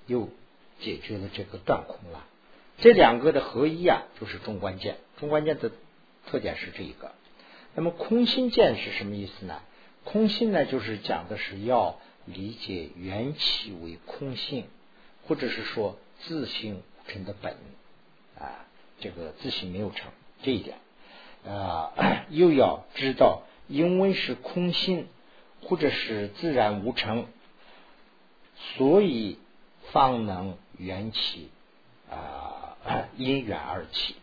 [0.06, 0.28] 又
[0.80, 2.26] 解决了这个断空了。
[2.78, 4.96] 这两个的合一啊，就是中关键。
[5.18, 5.70] 中关键的
[6.26, 7.12] 特点是这一个。
[7.74, 9.60] 那么空心剑是什么意思呢？
[10.04, 14.66] 空心呢，就是讲的是要理解缘起为空性，
[15.26, 17.56] 或者是说自性无成的本
[18.38, 18.66] 啊，
[19.00, 20.78] 这个自性没有成这一点。
[21.46, 21.92] 啊，
[22.28, 25.06] 又要知道，因为是空性，
[25.62, 27.26] 或者是自然无成，
[28.76, 29.38] 所以
[29.90, 31.48] 方能缘起
[32.10, 32.76] 啊，
[33.16, 34.16] 因缘而起。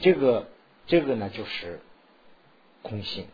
[0.00, 0.48] 这个
[0.88, 1.80] 这个呢，就是
[2.82, 3.28] 空性，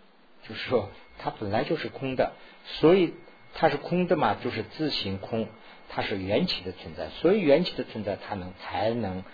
[0.47, 2.35] 就是说它本来就是空的，
[2.81, 3.14] 所以
[3.57, 5.49] 它是空的嘛，就是自行空，
[5.88, 9.25] 它是缘起的存在，所以缘起的存在，它能才能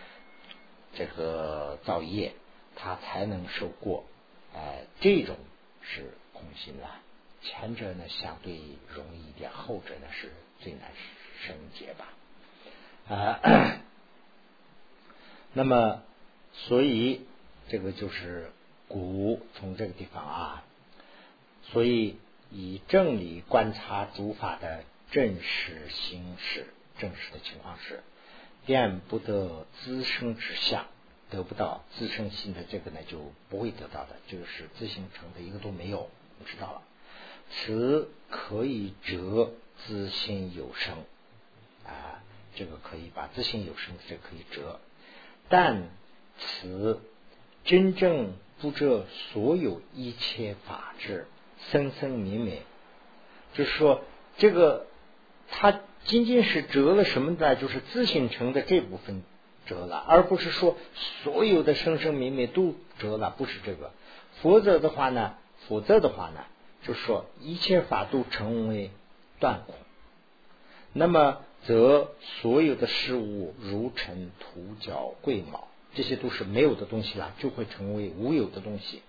[0.95, 2.33] 这个造业。
[2.75, 4.03] 他才能受过，
[4.55, 5.37] 哎，这种
[5.83, 6.43] 是空。
[6.57, 7.01] 心了。
[7.43, 8.59] 前者呢相对
[8.89, 10.91] 容易一点，后者呢是最难
[11.43, 13.15] 生解吧。
[13.15, 13.81] 啊，
[15.53, 16.03] 那么
[16.55, 17.27] 所以
[17.69, 18.51] 这个就是
[18.89, 20.65] 古从这个地方啊，
[21.65, 22.17] 所以
[22.53, 26.67] 以正理观察诸法的真实形式，
[26.99, 28.03] 真实的情况是，
[28.67, 30.87] 便不得滋生之相，
[31.31, 36.11] 得不到自生性的这个呢就不会得到的，就是自性成的一个都没有，
[36.47, 36.83] 知道了。
[37.51, 39.53] 此可以折
[39.85, 40.97] 自性有生
[41.85, 42.23] 啊，
[42.55, 44.81] 这个可以把自性有生这可以折，
[45.49, 45.88] 但
[46.38, 47.01] 此
[47.65, 51.27] 真正不折所有一切法质
[51.70, 52.62] 生生灭灭，
[53.55, 54.03] 就是说
[54.38, 54.87] 这个
[55.48, 57.55] 它仅仅是折了什么呢？
[57.57, 59.22] 就是自性成的这部分
[59.66, 60.77] 折了，而不是说
[61.22, 63.92] 所有的生生灭灭都折了，不是这个。
[64.40, 65.35] 否则的话呢，
[65.68, 66.44] 否则的话呢？
[66.85, 68.90] 就说一切法都成为
[69.38, 69.77] 断空，
[70.92, 79.01] 那么则所有的事物如尘土角贵毛，这些都是没有的东西了，就会成为无有的东西。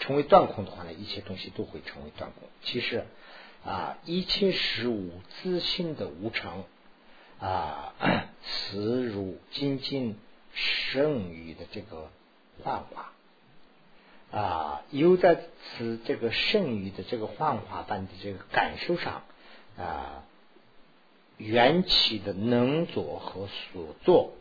[0.00, 2.48] 成为断空的话呢，一切东西都会成为断空。
[2.62, 3.04] 其实
[3.64, 6.64] 啊，一切事物自性的无常
[7.40, 7.94] 啊，
[8.42, 10.16] 此如仅仅
[10.54, 12.10] 剩余的这个
[12.62, 13.12] 幻化。
[14.30, 19.22] 啊，又在此这个剩余的这个幻化般的这个感受上
[19.78, 20.22] 啊，
[21.38, 24.34] 缘起的能作和所作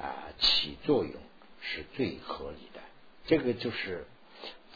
[0.00, 1.12] 啊起作用
[1.60, 2.80] 是最合理的。
[3.26, 4.06] 这个就是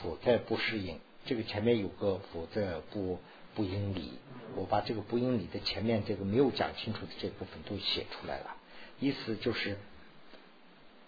[0.02, 0.98] 否则不适应。
[1.26, 3.20] 这个前面有个否则不
[3.54, 4.12] 不应理，
[4.56, 8.56] 我把这个不应理的前面这个没有讲清楚的这部分都写出来了，
[8.98, 9.78] 意思就是。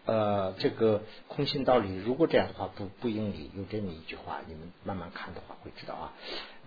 [0.05, 6.13] 呃，这个空性道理，如果这样的话不不应理，有这么一句话，你们慢慢看的话会知道啊。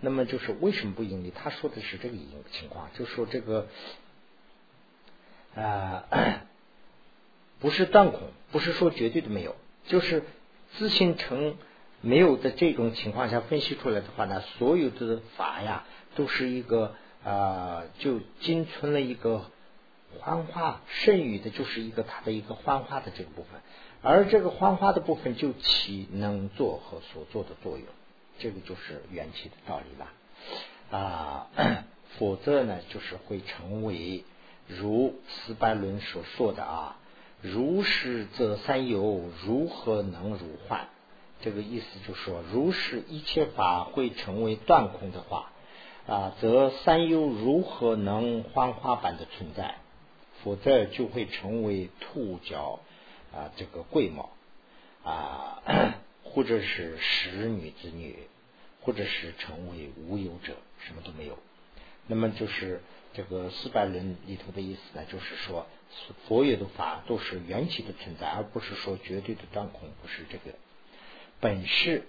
[0.00, 1.30] 那么就是为什么不应理？
[1.30, 2.16] 他说的是这个
[2.50, 3.68] 情况，就说这个
[5.54, 6.06] 啊，
[7.60, 9.54] 不是断空，不是说绝对的没有，
[9.86, 10.22] 就是
[10.78, 11.58] 自信成
[12.00, 19.50] 没有在这种情况下分析出来的话呢，所有的法呀，都是一个啊，就仅存了一个。
[20.20, 23.60] 幻化剩余的，就是一个它的一个幻化的这个部分，
[24.00, 27.86] 而这个幻化的部分就起能做和所做的作用，
[28.38, 31.46] 这个就是缘起的道理了啊。
[32.18, 34.24] 否则呢，就是会成为
[34.66, 36.96] 如斯拜伦所说的啊，
[37.42, 40.88] 如是则三有，如何能如幻？
[41.42, 45.52] 这个意思就是说，如是一切法会成为断空的话
[46.06, 49.76] 啊，则三有如何能幻化般的存在？
[50.44, 52.78] 否则就会成为兔角
[53.32, 54.30] 啊，这个贵毛
[55.02, 55.62] 啊，
[56.22, 58.28] 或者是使女之女，
[58.82, 61.36] 或者是成为无有者，什么都没有。
[62.06, 62.80] 那么就是
[63.14, 65.66] 这个四百论里头的意思呢，就是说，
[66.28, 70.56] 所有的法都是缘起的存在，而不是说绝对的断空，不是这个
[71.40, 72.04] 本事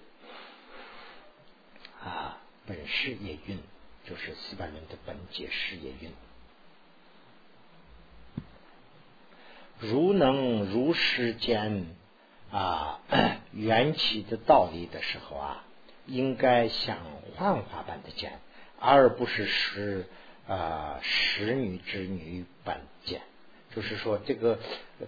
[2.01, 3.59] 啊，本事也运，
[4.05, 6.11] 就是四百论的本解释也运。
[9.79, 11.95] 如能如实见
[12.51, 12.99] 啊
[13.53, 15.63] 缘起的道理的时候啊，
[16.05, 16.97] 应该像
[17.35, 18.39] 幻化般的见，
[18.79, 20.07] 而不是使
[20.47, 23.21] 啊使女之女般见。
[23.75, 24.59] 就是说，这个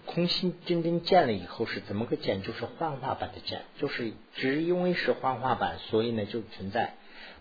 [0.06, 2.42] 空心真正见了以后是怎么个见？
[2.42, 6.94] 就是幻化般的见，就是只因为是幻化版，所以呢就存在。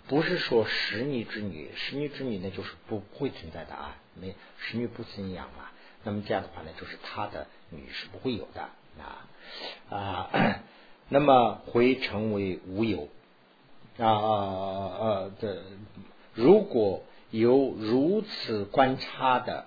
[0.08, 5.70] 不是说使女之女，使女之女呢就是不不会存在的啊，没使女不生养嘛。
[6.04, 9.28] 那么这样的话呢，就是他的女是不会有的啊
[9.90, 10.30] 啊，
[11.10, 13.10] 那么会成为无有
[14.00, 15.64] 啊啊的。
[16.34, 19.66] 如果有如此观察的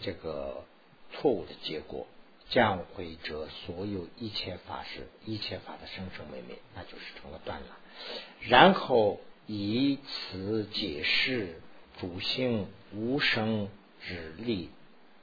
[0.00, 0.64] 这个
[1.20, 2.06] 错误的结果，
[2.48, 7.78] 将会折所有一切法事、一切法的生生灭灭，那就是成了断了。
[8.40, 11.60] 然后以此解释
[12.00, 13.68] 主性无生
[14.00, 14.70] 之力。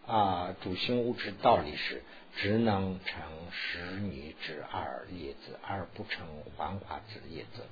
[0.08, 2.04] 啊，主心物质道理是，
[2.36, 7.64] 只能成十女之二叶子，而不成繁华之叶子。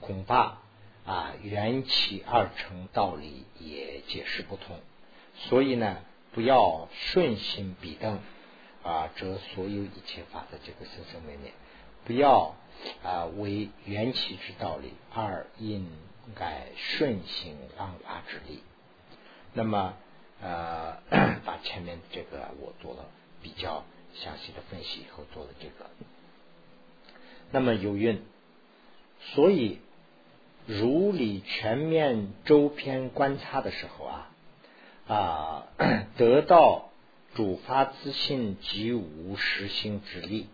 [0.00, 0.58] 恐怕
[1.06, 4.78] 啊，缘起二成道理也解释不通。
[5.48, 6.02] 所以呢，
[6.36, 8.20] 不要顺心比登
[8.84, 11.52] 啊，则所有一切法的这个生生灭灭，
[12.04, 12.54] 不要
[13.02, 15.88] 啊为缘起之道理而应
[16.36, 18.62] 该顺行幻化之力。
[19.52, 19.94] 那么。
[20.38, 21.00] 呃，
[21.46, 23.06] 把前面这个我做了
[23.40, 25.88] 比较详细的分析以后，做了这个。
[27.52, 28.22] 那么有运，
[29.18, 29.78] 所以
[30.66, 34.30] 如理全面周篇观察的时候啊
[35.08, 35.66] 啊，
[36.16, 36.90] 得到
[37.34, 40.48] 主发自信及无实心之力，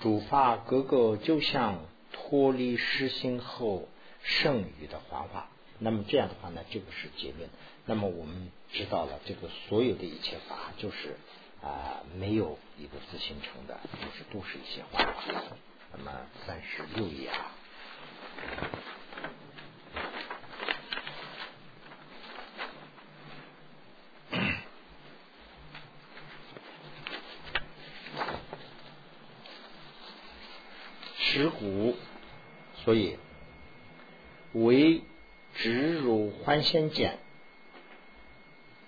[0.00, 1.78] 主发各个就像
[2.12, 3.88] 脱离实心后
[4.22, 5.48] 剩余的幻化。
[5.78, 7.48] 那么这样的话呢，这个是结论。
[7.86, 11.16] 那么我们知道了，这个所有的一切法就是
[11.62, 15.22] 啊没有一个自形成的，就是都是一些幻化。
[15.96, 16.12] 那么
[16.46, 17.52] 三十六页啊。
[31.40, 31.96] 持骨，
[32.84, 33.16] 所以
[34.52, 35.00] 为
[35.54, 37.18] 直入幻仙剑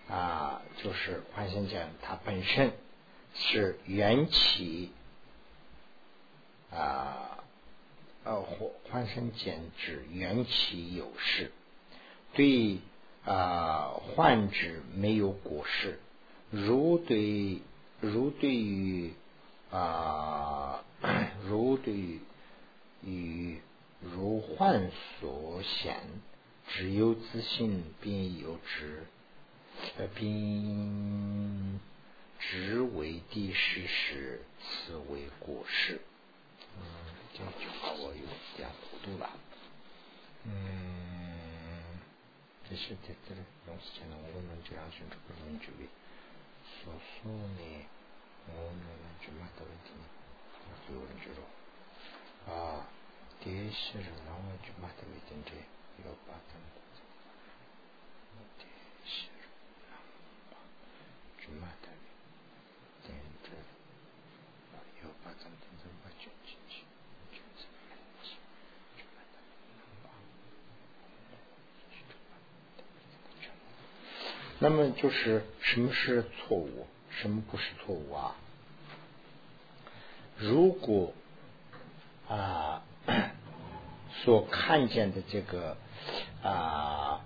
[0.06, 2.74] 啊，就是幻仙剑它本身
[3.34, 4.92] 是缘起
[6.70, 7.38] 啊，
[8.24, 8.42] 呃，
[8.90, 11.52] 幻仙剑指缘起有事，
[12.34, 12.80] 对
[13.24, 15.98] 啊患指没有果实，
[16.50, 17.62] 如对
[18.02, 19.14] 如对于
[19.70, 20.84] 啊
[21.46, 22.20] 如对于。
[23.04, 23.60] 与
[24.00, 24.90] 如幻
[25.20, 26.00] 所显，
[26.68, 29.04] 只有自信，并有之，
[30.14, 31.80] 并
[32.38, 36.00] 只为第十时，此为过失。
[36.78, 36.84] 嗯，
[37.32, 38.26] 这句话我有
[38.56, 39.30] 点糊涂了。
[40.44, 42.00] 嗯，
[42.68, 45.88] 这是在这里用词前呢，我们这样选出个论据为，
[46.64, 47.86] 所说呢，
[48.48, 48.82] 我们
[49.20, 49.90] 就嘛的问题，
[50.92, 51.42] 有人知道。
[51.42, 51.61] 啊，
[53.40, 55.50] 第一是让我去买的卫生纸，
[56.04, 56.54] 要把它，
[58.58, 58.68] 第一
[59.04, 59.26] 是
[59.90, 60.54] 让我
[61.40, 62.04] 去买的卫
[63.04, 63.50] 生纸，
[65.02, 65.44] 要把它真
[65.82, 66.84] 正把卷进去，
[67.32, 67.66] 卷进
[68.22, 68.28] 去，
[68.96, 69.36] 去买的，
[74.60, 78.36] 那么就是什么是错误，什么不是错误啊？
[80.38, 81.12] 如果
[82.28, 82.82] 啊，
[84.24, 85.76] 所看见的这个
[86.42, 87.20] 啊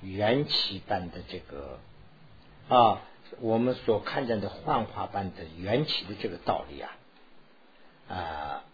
[0.00, 1.78] 缘起般的这个
[2.68, 3.02] 啊，
[3.40, 6.90] 我们所看见的幻化般的缘起的这个道理啊
[8.08, 8.64] 啊，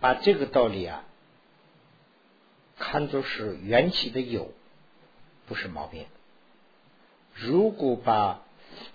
[0.00, 1.04] 把这个道理啊
[2.78, 4.52] 看作是缘起的有，
[5.46, 6.06] 不是毛病。
[7.34, 8.40] 如果把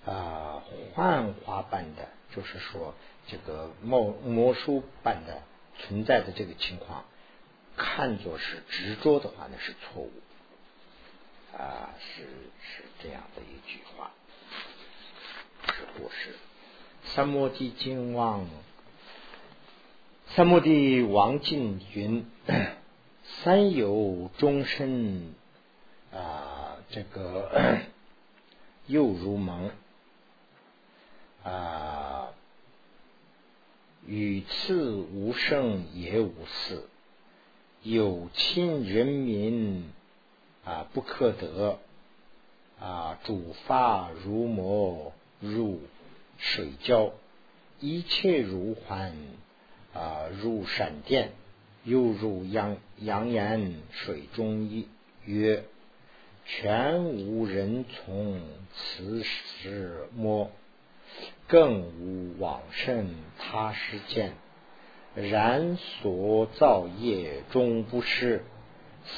[0.06, 0.62] 啊
[0.94, 2.94] 幻化般的，就是说
[3.26, 5.42] 这个魔魔术般的。
[5.78, 7.06] 存在的这个情况，
[7.78, 10.12] 看作是执着的话呢，是错误
[11.56, 12.24] 啊，是
[12.60, 14.12] 是这样的一句话，
[15.66, 16.36] 是过失。
[17.04, 18.46] 三摩地金王，
[20.28, 22.30] 三摩地王进云：
[23.42, 25.34] 三有终身
[26.12, 27.80] 啊，这个
[28.86, 29.70] 又如蒙
[31.42, 32.28] 啊。
[34.06, 36.88] 与次无胜也无似，
[37.82, 39.90] 有亲人民
[40.64, 41.78] 啊不可得。
[42.80, 45.82] 啊，主发如魔入
[46.36, 47.12] 水浇，
[47.78, 49.14] 一切如幻
[49.94, 51.30] 啊如闪电，
[51.84, 54.88] 又如阳阳岩水中一
[55.24, 55.62] 曰，
[56.44, 58.40] 全无人从
[58.74, 60.50] 此时摸。
[61.48, 64.32] 更无往生他世间，
[65.14, 68.44] 然所造业终不失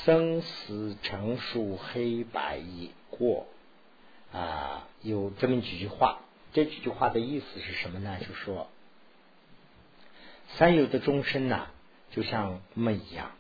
[0.05, 3.47] 生死成数黑白已过
[4.33, 4.89] 啊！
[5.03, 6.21] 有这么几句话，
[6.53, 8.19] 这几句话的意思是什么呢？
[8.21, 8.69] 就说
[10.57, 11.69] 三有的众生呐，
[12.11, 13.33] 就像梦一样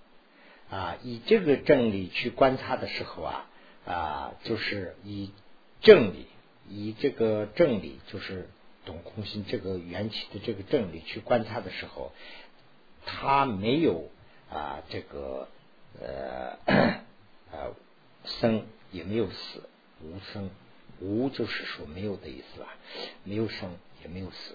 [0.70, 0.96] 啊！
[1.02, 3.46] 以这个真理去观察的时候啊
[3.86, 5.32] 啊，就是以
[5.80, 6.26] 正理，
[6.68, 8.48] 以这个正理就是。
[8.86, 12.12] 懂空心这个缘起的这个正理去观察的时候，
[13.06, 14.10] 他没有
[14.50, 15.48] 啊这个
[16.02, 16.58] 呃
[17.50, 17.74] 呃
[18.26, 19.62] 生也没有死，
[20.02, 20.50] 无生
[21.00, 22.68] 无就是说没有的意思啊，
[23.24, 24.54] 没有生也没有死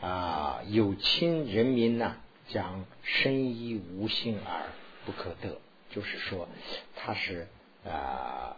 [0.00, 2.16] 啊有亲人民呢
[2.48, 4.66] 讲生亦无性而
[5.06, 5.60] 不可得，
[5.90, 6.48] 就是说
[6.96, 7.46] 他是
[7.84, 8.56] 啊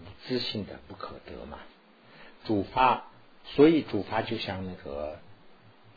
[0.00, 1.58] 无自信的不可得嘛，
[2.44, 3.04] 主发。
[3.42, 5.18] 所以主法就像那个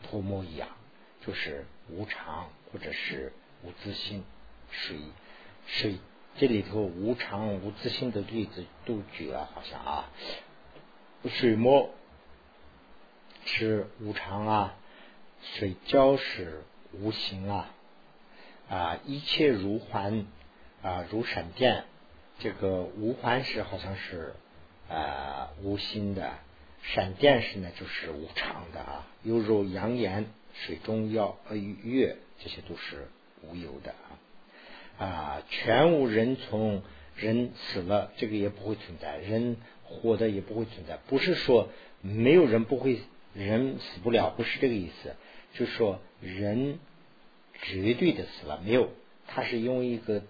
[0.01, 0.69] 泼墨一样，
[1.25, 3.33] 就是无常或者是
[3.63, 4.23] 无自性。
[4.71, 4.97] 水
[5.67, 5.97] 水
[6.37, 10.09] 这里头无常无自性的例子都举了，好像啊，
[11.27, 11.91] 水墨
[13.45, 14.73] 是无常啊，
[15.41, 17.71] 水浇是无形啊
[18.67, 20.25] 啊，一切如幻
[20.81, 21.85] 啊，如闪电。
[22.43, 24.33] 这个无环是好像是
[24.89, 26.33] 啊无心的，
[26.81, 33.07] 闪电是呢就是无常的啊，犹如阳炎、水中耀呃月，这些都是
[33.43, 33.95] 无有的
[34.99, 36.83] 啊啊，全无人从
[37.15, 41.69] 人死了，这个也不会存在，人活的也不会存在，不是说
[42.01, 42.99] 没有人不会
[43.33, 45.15] 人死不了，不是这个意思，
[45.53, 46.77] 就说人
[47.61, 48.89] 绝对的死了没有，
[49.27, 50.23] 他是因为一个。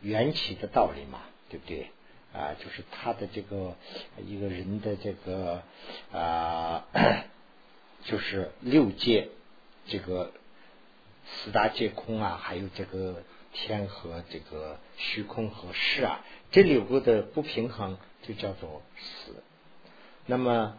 [0.00, 1.20] 缘起的道理嘛，
[1.50, 1.90] 对不对？
[2.32, 3.74] 啊，就是他的这个
[4.24, 5.62] 一个人的这个
[6.12, 6.86] 啊，
[8.04, 9.28] 就是六界
[9.86, 10.32] 这个
[11.26, 13.22] 四大皆空啊，还有这个
[13.52, 19.42] 天和这个虚空和世啊，这六个的不平衡就叫做死。
[20.26, 20.78] 那么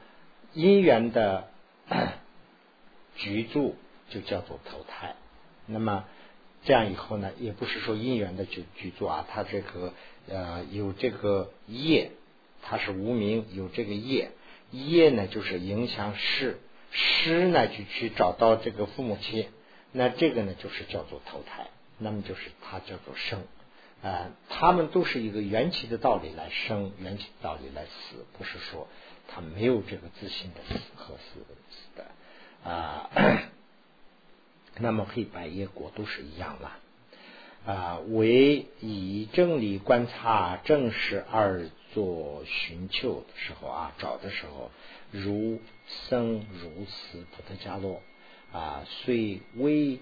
[0.54, 1.50] 因缘的
[3.18, 3.76] 居住
[4.10, 5.16] 就叫做投胎。
[5.66, 6.06] 那么。
[6.66, 9.94] 这样以后呢，也不是说因缘的去去做啊，他这个
[10.28, 12.12] 呃有这个业，
[12.62, 14.32] 他是无名有这个业，
[14.72, 16.60] 业呢就是影响师，
[16.92, 19.48] 师呢就去找到这个父母亲，
[19.92, 23.44] 那这个呢就是叫做投胎，那么就是他叫做生
[24.04, 28.88] 啊，他们都是一个缘起的道理来生，缘起的道理来死，不是说
[29.28, 31.46] 他没有这个自信的死和死
[31.96, 33.10] 的啊。
[34.78, 36.78] 那么黑白业果都是一样了。
[37.66, 44.72] 啊，为以正理观察正视而作寻求的时候啊，找的时候
[45.12, 45.60] 如
[46.08, 48.02] 生如死不得加落
[48.54, 50.00] 啊，虽微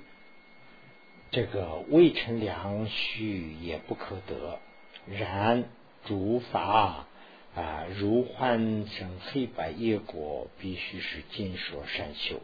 [1.32, 4.60] 这个未成良序也不可得，
[5.08, 5.66] 然
[6.06, 7.08] 诸法
[7.56, 12.40] 啊如幻成黑白业果，必须是尽说善修。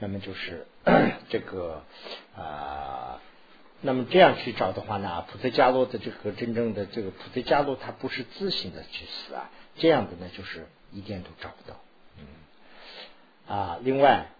[0.00, 0.66] 那么就是
[1.30, 1.82] 这个
[2.36, 3.20] 啊，
[3.80, 11.80] 那么这样去找的话呢，普特伽罗的这个真正的这个普特伽罗，他不是自行的去死啊，这样的呢，就是一点都找不到。
[12.18, 12.26] 嗯
[13.56, 14.30] 啊，另外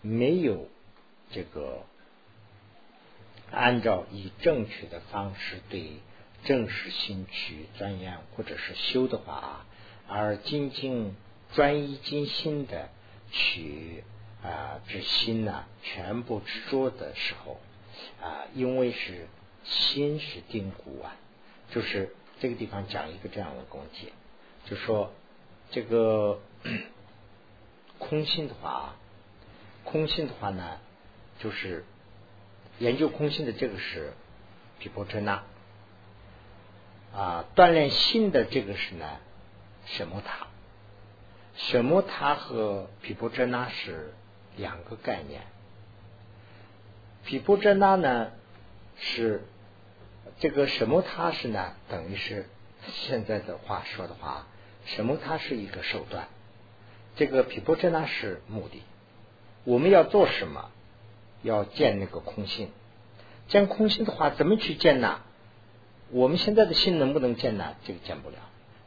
[0.00, 0.68] 没有
[1.30, 1.84] 这个
[3.52, 5.98] 按照以正确的方式对
[6.44, 9.66] 正式心去钻研或者是修的话啊，
[10.08, 11.14] 而精进
[11.54, 12.88] 专一精心的
[13.30, 14.02] 去。
[14.42, 17.60] 啊，这心呢，全部执着的时候
[18.22, 19.28] 啊，因为是
[19.64, 21.14] 心是定固啊，
[21.70, 24.12] 就是这个地方讲一个这样的问题，
[24.64, 25.12] 就说
[25.70, 26.40] 这个
[27.98, 28.96] 空性的话，
[29.84, 30.78] 空性的话呢，
[31.38, 31.84] 就是
[32.78, 34.14] 研究空性的这个是
[34.78, 35.42] 毗婆遮那
[37.14, 39.18] 啊，锻炼心的这个是呢，
[39.84, 40.46] 什么塔？
[41.56, 44.14] 什么塔和毗婆遮那是？
[44.56, 45.42] 两个概念，
[47.24, 48.32] 毗婆遮那呢
[48.98, 49.44] 是
[50.38, 51.02] 这个什么？
[51.02, 51.74] 他是呢？
[51.88, 52.46] 等于是
[52.88, 54.46] 现在的话说的话，
[54.84, 55.16] 什么？
[55.16, 56.28] 它是一个手段。
[57.16, 58.82] 这个毗婆遮那是目的。
[59.64, 60.70] 我们要做什么？
[61.42, 62.70] 要见那个空性。
[63.48, 65.20] 见空性的话，怎么去见呢？
[66.10, 67.76] 我们现在的心能不能见呢？
[67.84, 68.36] 这个见不了。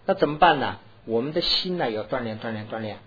[0.05, 0.79] 那怎么办呢？
[1.05, 2.99] 我们的心呢，要锻炼，锻炼，锻炼，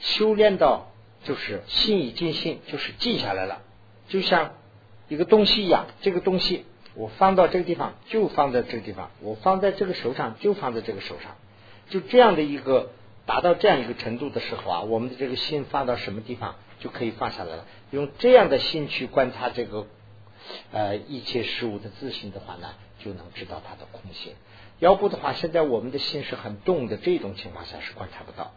[0.00, 0.93] 修炼到。
[1.24, 3.62] 就是心已静心，就是静下来了，
[4.08, 4.52] 就像
[5.08, 5.86] 一个东西一样。
[6.02, 6.64] 这个东西
[6.94, 11.36] 我放到这个地方，就放在这个地方；我放在这个手上，就放在这个手上。
[11.90, 12.92] 就这样的一个
[13.26, 17.66] 达到这样一个程度的时候啊，我们的这个心放到什么地方就可以放下来了。
[17.90, 19.86] 用这样的心去观察这个
[20.72, 24.34] 呃一切事物的自信的话呢，就能知道它的空性。
[24.78, 28.52] 要不的话，现在我们的心是很动的，这种情况下是观察不到。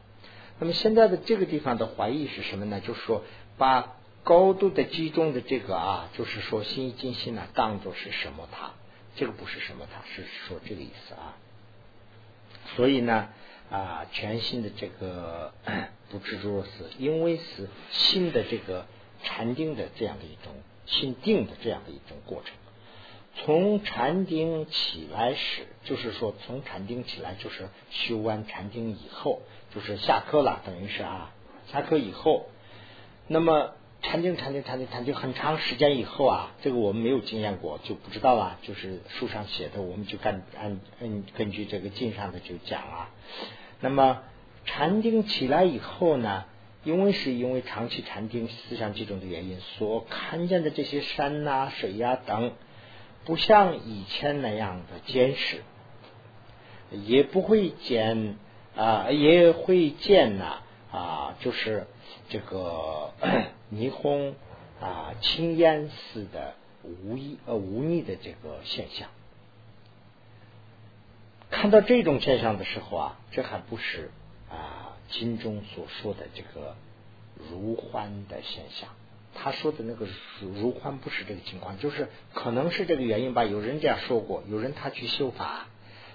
[0.60, 2.80] 那么现在的这个地方的怀疑是什么呢？
[2.82, 3.24] 就是说，
[3.58, 8.72] 把高度的集中的这个啊，就是说心一静心呢，当做是什么塔？
[9.16, 11.38] 这个不是什么塔，是说这个意思啊。
[12.76, 13.30] 所以呢，
[13.70, 15.54] 啊，全新的这个
[16.10, 18.88] 不执着是，因为是新的这个
[19.24, 20.54] 禅定的这样的一种
[20.88, 22.56] 心定的这样的一种过程。
[23.36, 29.44] 从禅定起来时，就是说从禅定起来，就是修完禅定以后。
[29.78, 31.32] 就是下课了，等于是啊，
[31.72, 32.48] 下课以后，
[33.28, 38.58] 那么禅定、禅定、禅定、禅定很长时间以后啊，这个我们没有经验过，就不知道了。
[38.64, 43.12] 就是书上写的，我们就按按按根据这个经上的就讲啊。
[43.80, 44.24] 那么
[44.66, 46.46] 禅定起来以后呢，
[46.84, 52.54] 因为是因为长期禅定思想集中的原因，所看见的这些山呐、水呀等，
[53.26, 55.62] 不像以前那样的坚实，
[56.90, 58.38] 也不会见。
[58.78, 60.62] 啊，也会见呐
[60.92, 61.88] 啊，就是
[62.30, 63.12] 这个
[63.74, 64.36] 霓虹
[64.80, 66.54] 啊，青烟似的
[66.84, 69.10] 无意呃无逆的这个现象。
[71.50, 74.12] 看到这种现象的时候啊，这还不是
[74.50, 76.76] 啊经中所说的这个
[77.50, 78.90] 如欢的现象。
[79.34, 80.08] 他说的那个
[80.42, 83.46] 如如幻不是这个情况，就是可能是这个原因吧。
[83.46, 85.68] 有人这样说过，有人他去修法，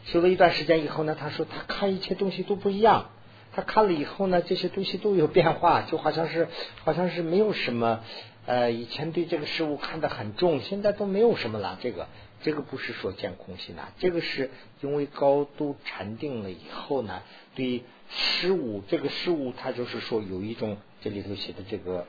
[0.05, 3.11] 修了一段时间以后呢，他说他看一切东西都不一样。
[3.55, 6.49] 他看了以后呢，这些东西都有变化，就好像是
[6.85, 8.03] 好像是没有什么。
[8.45, 11.79] 呃，以前对这个事物看得很重，现在都没有什么了。
[11.81, 12.09] 这个
[12.43, 14.51] 这个不是说见空心呐，这个是
[14.81, 17.23] 因为高度禅定了以后呢，
[17.55, 22.07] 对事物这个事物，它就是说有一种这里头写的这个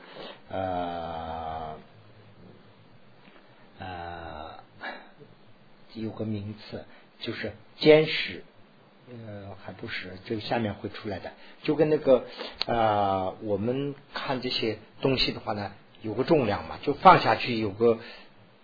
[0.48, 1.76] 呃
[3.78, 4.58] 呃
[5.92, 6.84] 有个名词，
[7.20, 8.44] 就是坚实。
[9.06, 12.24] 呃，还不是，这个下面会出来的，就跟那个
[12.66, 17.98] 呃，我们看这些东西的话呢，有个重量嘛，就放下去，有个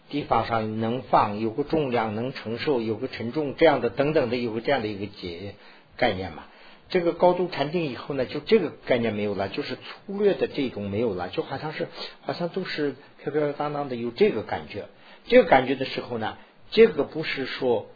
[0.09, 5.57] 地方上能放，有个重量能承受，有个承重这样的等等的，有个这样的一个解
[5.99, 6.45] 概念嘛。
[6.89, 11.89] 这个高度禅定以后呢，就这个概念没有了，就是粗略的这种没有了，就好像是
[12.23, 14.87] 好像都是飘飘荡荡的有这个感觉。
[15.27, 16.39] 这个感觉的时候呢，
[16.71, 17.91] 这个不是说。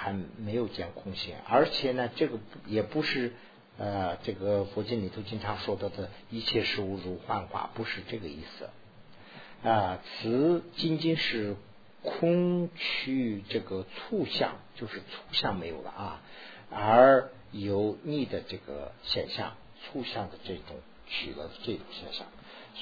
[0.00, 3.32] 还没有见空性，而且呢，这个也不是
[3.78, 9.98] 呃，这个佛经里头经常说到的一切事物如幻化，不是这个意思啊。
[10.04, 11.56] 此仅仅是
[12.04, 16.22] 空去这个粗相，就是粗相没有了啊，
[16.70, 20.76] 而有逆的这个现象，粗相的这种
[21.08, 22.24] 取了这种现象，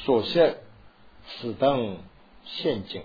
[0.04, 0.56] 所现
[1.26, 1.96] 此等
[2.44, 3.04] 陷阱，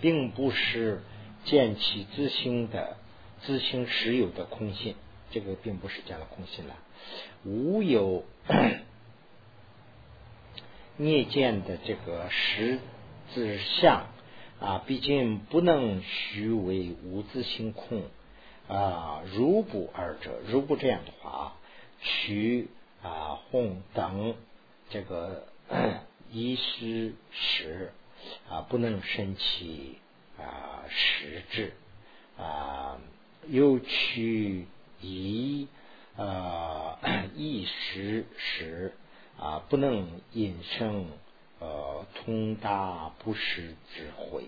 [0.00, 1.02] 并不是。
[1.44, 2.96] 见其自心的
[3.42, 4.96] 自心实有的空性，
[5.30, 6.76] 这个并不是见了空性了。
[7.44, 8.24] 无有
[10.96, 12.80] 孽见的这个实
[13.32, 14.06] 自相
[14.60, 18.02] 啊，毕竟不能虚为无自性空
[18.68, 19.22] 啊。
[19.32, 21.56] 如不二者，如不这样的话，
[22.02, 22.68] 取
[23.02, 24.34] 啊哄等
[24.90, 25.46] 这个
[26.32, 27.92] 一时时
[28.50, 29.98] 啊，不能生起。
[30.38, 31.72] 啊，实质
[32.38, 33.00] 啊，
[33.48, 34.66] 又取
[35.00, 35.68] 一
[36.16, 36.98] 啊
[37.34, 38.94] 一时时
[39.36, 41.06] 啊，不能引生
[41.58, 44.44] 呃通达不实智慧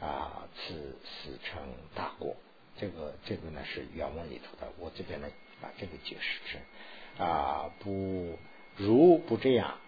[0.00, 1.62] 啊，此死成
[1.94, 2.36] 大过。
[2.76, 5.28] 这个这个呢是原文里头的，我这边呢
[5.60, 8.38] 把这个解释成啊，不
[8.76, 9.78] 如不这样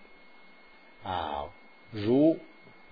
[1.05, 1.51] 啊，
[1.91, 2.39] 如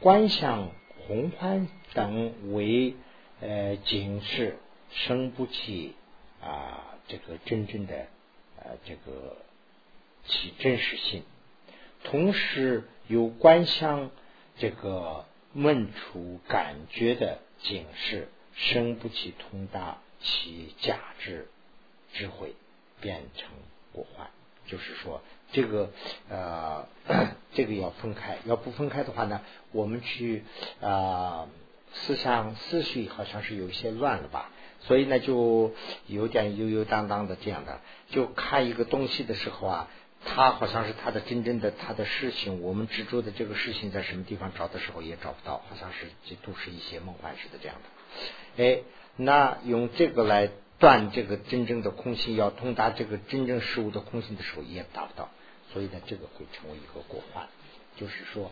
[0.00, 0.70] 观想。
[1.06, 2.94] 宏观等为
[3.40, 4.56] 呃警示，
[4.90, 5.94] 生不起
[6.40, 8.06] 啊这个真正的
[8.56, 9.36] 呃这个
[10.26, 11.22] 其真实性，
[12.02, 14.10] 同时有观想
[14.58, 21.48] 这个问出感觉的警示，生不起通达其假智
[22.12, 22.54] 智慧，
[23.00, 23.50] 变成
[23.92, 24.30] 过患。
[24.66, 25.20] 就是说，
[25.54, 25.90] 这个
[26.28, 26.86] 呃，
[27.54, 29.40] 这个要分开，要不分开的话呢，
[29.72, 30.44] 我们去
[30.82, 31.46] 啊
[31.92, 34.50] 思想思绪好像是有一些乱了吧，
[34.80, 35.72] 所以呢就
[36.08, 37.80] 有点悠悠荡荡的这样的，
[38.10, 39.88] 就看一个东西的时候啊，
[40.24, 47.76] 它好像是它的真正的它的事情，我们执着的这个事情在什么地方找的时候也找不到，好像是这都是一些梦幻似的这样
[48.56, 48.82] 的，哎，
[49.16, 50.50] 那用这个来。
[50.76, 55.30] 断这个真正的空性，要通达这个真正事物的空性的时候，也达不到，
[55.74, 57.46] 所以呢，这个会成为一个过患。
[57.96, 58.50] 就是说，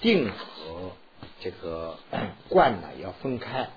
[0.00, 0.92] 定和
[1.40, 1.98] 这个
[2.48, 3.70] 观呢要分开，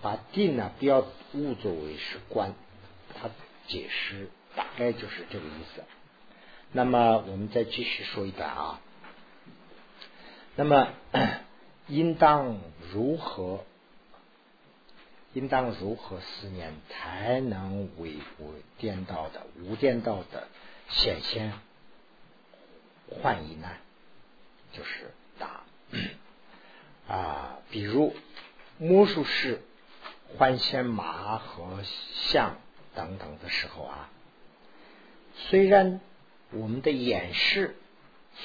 [0.00, 1.04] 把定呢不要
[1.34, 2.54] 误作为是观，
[3.20, 3.28] 它
[3.66, 5.84] 解释大概就是这个意思。
[6.72, 8.80] 那么我们再继续说一段啊，
[10.56, 10.88] 那么
[11.88, 12.60] 应当
[12.92, 13.64] 如何？
[15.32, 20.48] 应当如何思念才能为无颠倒的无颠倒的
[20.88, 21.52] 显现
[23.10, 23.68] 幻疑呢？
[24.72, 25.62] 就是答
[27.08, 28.14] 啊，比如
[28.78, 29.60] 魔术师
[30.36, 31.82] 幻现马和
[32.30, 32.56] 象
[32.94, 34.08] 等等的时候啊，
[35.34, 36.00] 虽然
[36.52, 37.76] 我们的眼视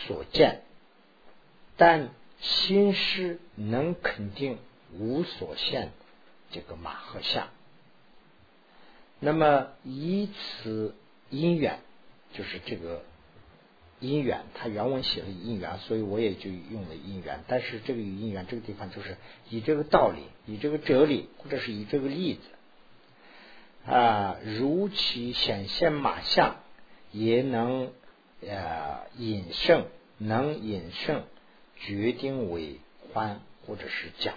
[0.08, 0.64] 所见，
[1.78, 2.10] 但
[2.40, 4.58] 心师能肯定
[4.94, 5.92] 无所现。
[6.52, 7.50] 这个马和象，
[9.20, 10.96] 那么以此
[11.30, 11.80] 因缘，
[12.34, 13.04] 就是这个
[14.00, 17.44] 因缘，他原文写了因缘，所以我也就用了因缘。
[17.48, 19.18] 但是这个因缘这个地方，就是
[19.50, 26.58] 以这个道理，以这个哲理，或者是以这个例子啊，如其显现马相，
[27.12, 27.94] 也能
[28.42, 29.86] 呃引胜，
[30.18, 31.24] 能引胜，
[31.78, 32.80] 决定为
[33.14, 34.34] 欢或者是假。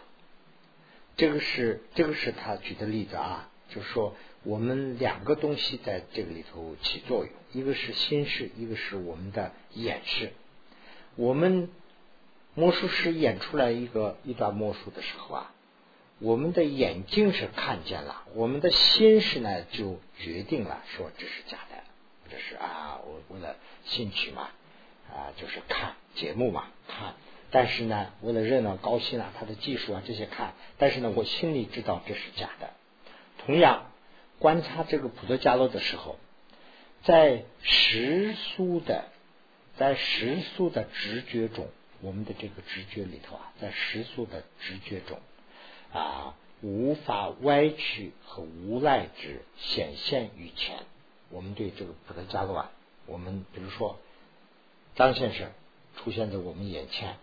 [1.17, 4.15] 这个是这个是他举的例子啊，就是说
[4.45, 10.33] 我们两个东西在这个里头起作用，一个是心事，一个是我们的眼识。
[11.17, 11.69] 我们
[12.55, 15.55] 魔术师演出来一个一段魔术的时候啊，
[16.21, 21.83] 我们的眼睛是看见了，我们的心识呢就决定了说这是假的，
[22.31, 24.51] 这是啊，我为了兴趣嘛
[25.11, 27.15] 啊，就是看节目嘛看。
[27.51, 32.75] 但是呢，为了热闹高兴啊，他的技术啊这些看，但是呢，我心里知道这是假的。
[33.39, 33.91] 同样，
[34.39, 36.17] 观察这个普特伽罗的时候，
[37.05, 39.07] 在时速的，
[39.77, 41.69] 在时速的直觉中，
[42.01, 45.19] 我们的这个直觉里头啊，在时速的直觉中
[45.93, 50.79] 啊，无法歪曲和无赖之显现于前。
[51.31, 52.71] 我们对这个普特伽罗啊，
[53.07, 53.99] 我们比如说
[54.95, 55.51] 张先生
[55.97, 57.17] 出现在我们眼前。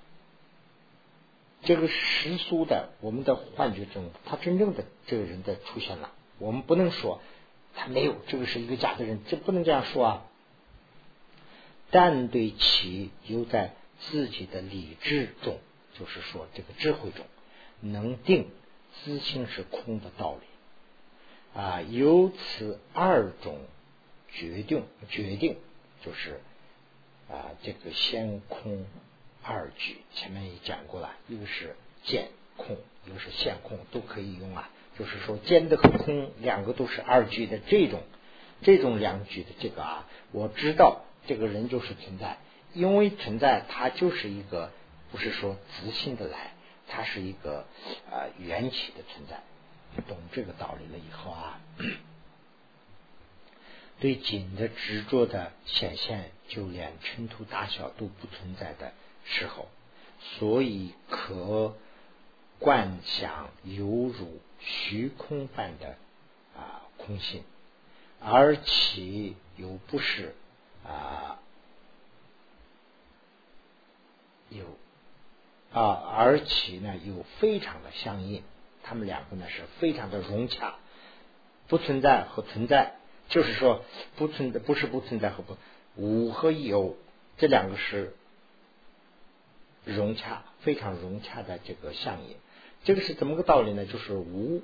[1.63, 7.21] 这个时速的我们的幻觉中，他真正的这个人的出现了，我们不能说
[7.75, 10.25] 他没有，这个是一个假的人，这不能这样说啊。
[11.91, 15.59] 但对其有在自己的理智中，
[15.97, 17.25] 就是说这个智慧中，
[17.79, 18.49] 能定
[19.03, 23.59] 自性是空的道理啊，由此二种
[24.31, 25.57] 决定决定，
[26.03, 26.41] 就是
[27.29, 28.85] 啊这个先空。
[29.47, 34.71] 二句前面也讲过了，一个是见空，一个是现空，都可以用啊。
[34.97, 38.03] 就是说，见的和空两个都是二句的这种，
[38.61, 42.37] 这种两句的这个啊，我知道这个人就是存在，
[42.73, 44.71] 因为存在，它就是一个
[45.11, 46.53] 不是说自信的来，
[46.87, 47.65] 它是一个
[48.11, 49.41] 啊缘起的存在。
[50.07, 51.61] 懂这个道理了以后啊，
[53.99, 58.91] 对景的执着的显现，就连尘土大小都不存在的。
[59.27, 59.67] 时候，
[60.19, 61.75] 所以可
[62.59, 65.95] 观想犹如虚空般的
[66.57, 67.43] 啊空性，
[68.19, 70.35] 而其又不是
[70.85, 71.39] 啊
[74.49, 74.65] 有
[75.73, 78.43] 啊，而其呢又非常的相应，
[78.83, 80.75] 他们两个呢是非常的融洽，
[81.67, 82.95] 不存在和存在，
[83.29, 83.83] 就是说
[84.15, 85.57] 不存在不是不存在和不
[85.95, 86.97] 无和有
[87.37, 88.15] 这两个是。
[89.87, 92.35] 融洽，非常融洽的这个相应，
[92.85, 93.85] 这个是怎么个道理呢？
[93.85, 94.61] 就是无，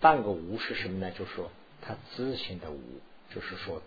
[0.00, 1.10] 半个无是什么呢？
[1.10, 1.50] 就是说
[1.82, 2.80] 它自性的无，
[3.34, 3.82] 就是说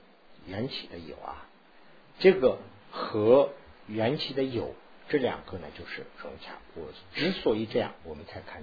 [0.46, 1.48] 缘起的有啊。
[2.20, 2.60] 这个
[2.92, 3.50] 和
[3.88, 4.76] 缘起的有
[5.08, 6.60] 这两个呢，就是融洽。
[6.76, 8.62] 我之所以这样，我们才看。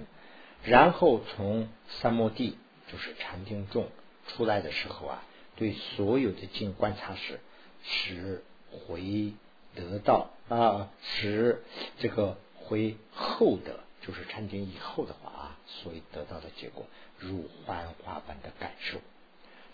[0.63, 2.57] 然后从三摩地，
[2.89, 3.89] 就是禅定中
[4.27, 5.23] 出来的时候啊，
[5.57, 7.41] 对所有的经观察时，
[7.83, 9.33] 是回。
[9.75, 11.61] 得到啊，使
[11.99, 16.85] 这个会后的，就是禅定以后的话啊，所以得到的结果
[17.19, 18.99] 如幻化般的感受，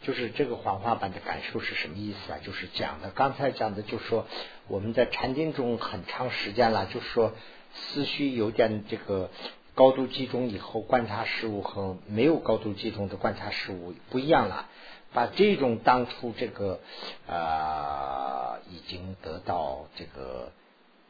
[0.01, 2.39] 就是这个幻化般的感受是什么意思啊？
[2.43, 4.25] 就是讲的刚才讲的，就是说
[4.67, 7.33] 我们在禅定中很长时间了，就是说
[7.75, 9.29] 思绪有点这个
[9.75, 14.67] 高度集中以后，观察事物和没有高度集中的观察事物不一样了。
[15.13, 16.79] 把这种当初这个
[17.27, 20.51] 啊已经得到这个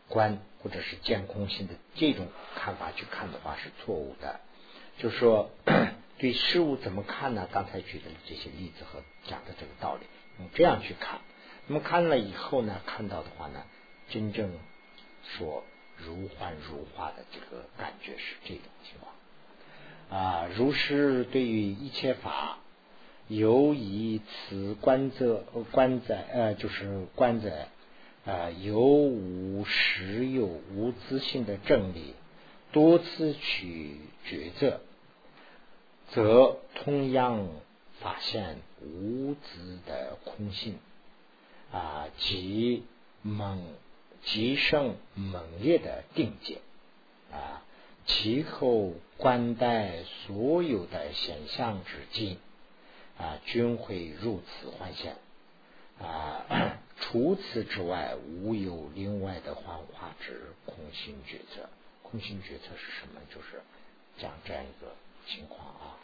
[0.09, 4.39] 观或者是见空性的这种看法去看的话是错误的。
[4.97, 5.51] 就是说
[6.17, 7.47] 对事物怎么看呢？
[7.51, 10.05] 刚才举的这些例子和讲的这个道理，
[10.39, 11.19] 用这样去看。
[11.67, 13.63] 那么看了以后呢，看到的话呢，
[14.09, 14.51] 真正
[15.23, 15.63] 说
[15.97, 20.47] 如幻如化的这个感觉是这种情况啊。
[20.55, 22.57] 如是对于一切法。
[23.29, 27.69] 由以此观则观在呃，就是观在
[28.25, 32.13] 啊，有无实有无自性的正理，
[32.71, 34.79] 多次取抉择，
[36.11, 37.47] 则同样
[37.99, 40.77] 发现无自的空性
[41.71, 42.83] 啊，即
[43.21, 43.65] 猛
[44.23, 46.59] 极盛猛烈的定界
[47.31, 47.63] 啊，
[48.05, 52.37] 其后观待所有的现象之境。
[53.15, 55.17] 啊，均会如此幻现
[56.01, 56.81] 啊！
[56.99, 61.69] 除此之外，无有另外的幻化之空性决策。
[62.01, 63.19] 空性决策是什么？
[63.33, 63.61] 就是
[64.17, 64.95] 讲这样一个
[65.27, 65.97] 情况啊。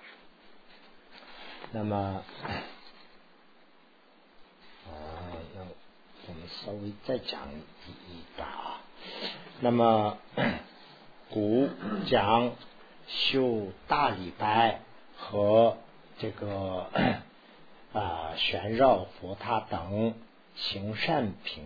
[1.71, 2.23] 那么，
[4.85, 4.91] 啊，
[5.55, 5.61] 那
[6.27, 8.81] 我们稍微再讲一一段啊。
[9.59, 10.17] 那么，
[11.29, 11.69] 古
[12.07, 12.55] 讲
[13.07, 14.81] 修大礼拜
[15.17, 15.77] 和。
[16.21, 16.85] 这个
[17.93, 20.13] 啊，旋绕佛塔等
[20.61, 21.63] 行善品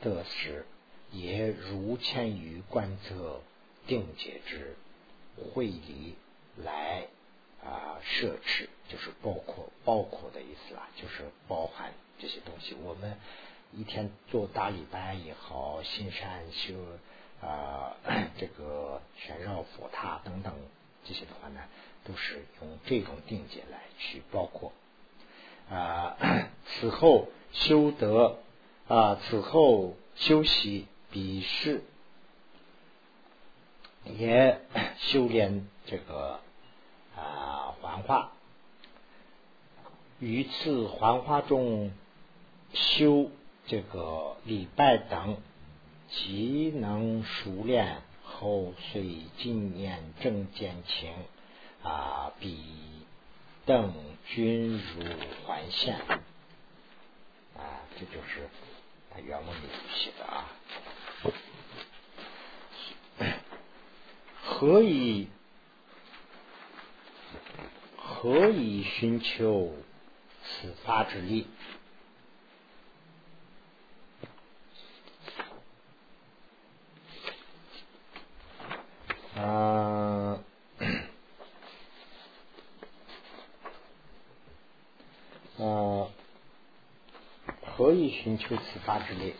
[0.00, 0.64] 得时，
[1.10, 3.40] 也如前于观测
[3.86, 4.76] 定解之
[5.36, 6.14] 会理
[6.56, 7.08] 来
[7.64, 12.74] 啊摄持，就是包括包括的意思啦，就是包含这些东西。
[12.82, 13.16] 我们
[13.72, 16.74] 一天做大礼拜也好，行善修
[17.40, 17.96] 啊
[18.38, 20.54] 这个旋绕佛塔等等
[21.04, 21.60] 这些的话呢，
[22.04, 24.72] 都是用这种定解来去包括
[25.72, 26.16] 啊。
[26.80, 28.38] 此后修德
[28.88, 31.82] 啊，此后修习比试。
[34.04, 34.60] 也
[34.98, 36.40] 修炼这个
[37.16, 38.32] 啊幻化，
[40.18, 41.92] 于次幻化中
[42.72, 43.30] 修
[43.68, 45.36] 这个礼拜等，
[46.08, 51.12] 即能熟练，后随今年正见情
[51.84, 52.58] 啊，比
[53.64, 53.94] 邓
[54.26, 55.04] 君如
[55.46, 55.94] 还现
[57.56, 58.48] 啊，这就是
[59.10, 60.48] 他原文里写的啊。
[64.42, 65.28] 何以
[67.96, 69.72] 何以寻求
[70.42, 71.46] 此法之力？
[79.36, 80.42] 啊
[85.62, 86.08] 啊！
[87.76, 89.34] 何以寻求此法之力？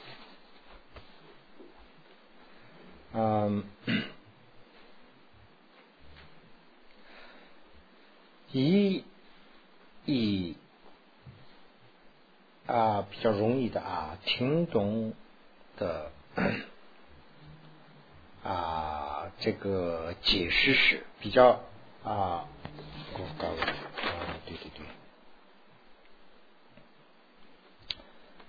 [3.15, 3.65] 嗯。
[8.55, 9.03] 一
[10.05, 10.57] 以
[12.67, 15.15] 啊比较容易的啊听懂
[15.79, 16.13] 的
[18.45, 21.63] 啊这个解释是比较
[22.05, 22.47] 啊
[23.39, 24.85] 高的啊对对对，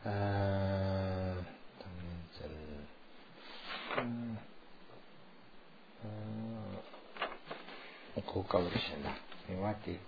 [0.05, 1.35] 嗯
[1.79, 1.87] 等
[2.39, 2.49] 等
[3.97, 4.37] 嗯
[6.03, 6.03] 嗯
[8.25, 9.11] 够高的现在。
[9.49, 9.99] 另外的，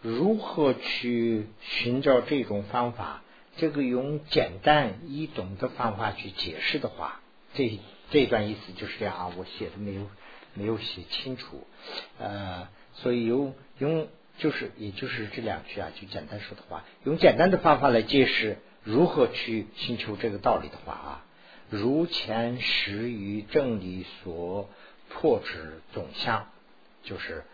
[0.00, 3.22] 如何去寻找这种方法？
[3.58, 7.20] 这个用简单易懂的方法去解释的话，
[7.52, 7.78] 这
[8.10, 9.30] 这段意思就是这样啊。
[9.36, 10.08] 我写的没有
[10.54, 11.66] 没有写清楚，
[12.18, 14.08] 呃，所以用用
[14.38, 21.24] 就是也就是这两句啊，就简单说的话，用简单的方法来解释如何去寻求这个道理的话啊，
[21.70, 24.68] 如前识于正理所
[25.08, 26.46] 破之总相，
[27.02, 27.44] 就是。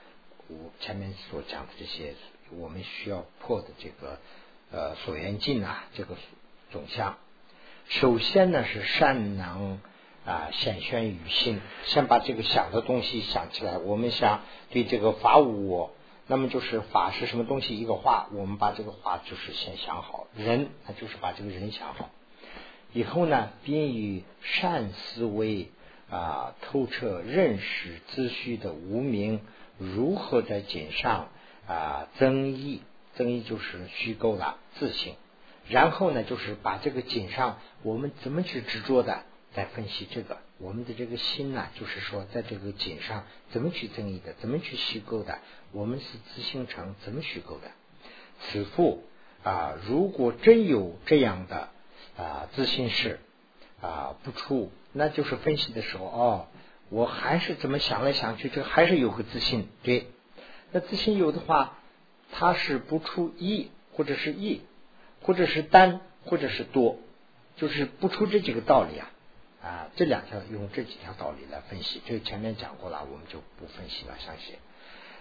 [0.50, 2.14] 我前面所讲的这些，
[2.56, 4.18] 我们需要破的这个
[4.72, 6.16] 呃所缘境啊，这个
[6.70, 7.18] 总相。
[7.90, 9.78] 首先呢是善能
[10.24, 13.76] 啊显宣于心，先把这个想的东西想起来。
[13.76, 15.94] 我们想对这个法无我，
[16.30, 17.76] 那么就是法是什么东西？
[17.76, 20.28] 一个话，我们把这个话就是先想好。
[20.36, 22.10] 人，那就是把这个人想好。
[22.92, 25.70] 以后呢，并以善思维
[26.10, 29.40] 啊透彻认识自序的无名。
[29.78, 31.28] 如何在锦上
[31.66, 32.82] 啊增益？
[33.14, 35.14] 增益就是虚构的自信。
[35.68, 39.22] 然后呢，就是把这个锦上我们怎么去执着的，
[39.54, 41.68] 来分析这个我们的这个心呢？
[41.78, 45.38] 就是说，在这个锦上怎么去增益的，怎么去虚构的？
[45.72, 47.70] 我们是自信成怎么虚构的？
[48.40, 49.04] 此复
[49.42, 51.68] 啊，如果真有这样的
[52.16, 53.20] 啊自信是
[53.80, 56.48] 啊不出，那就是分析的时候哦。
[56.90, 59.68] 我还是怎么想来想去，这还是有个自信。
[59.82, 60.06] 对，
[60.72, 61.78] 那自信有的话，
[62.32, 64.62] 它是不出一，或者是一，
[65.20, 66.98] 或者是单，或者是多，
[67.56, 69.10] 就是不出这几个道理啊
[69.68, 74.14] 啊，这两条用这几条道理来分析，这前面讲过了，我们就不分析了。
[74.18, 74.56] 相信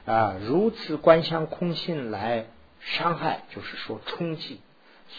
[0.05, 2.45] 啊，如此观相空性来
[2.79, 4.61] 伤害，就是说冲击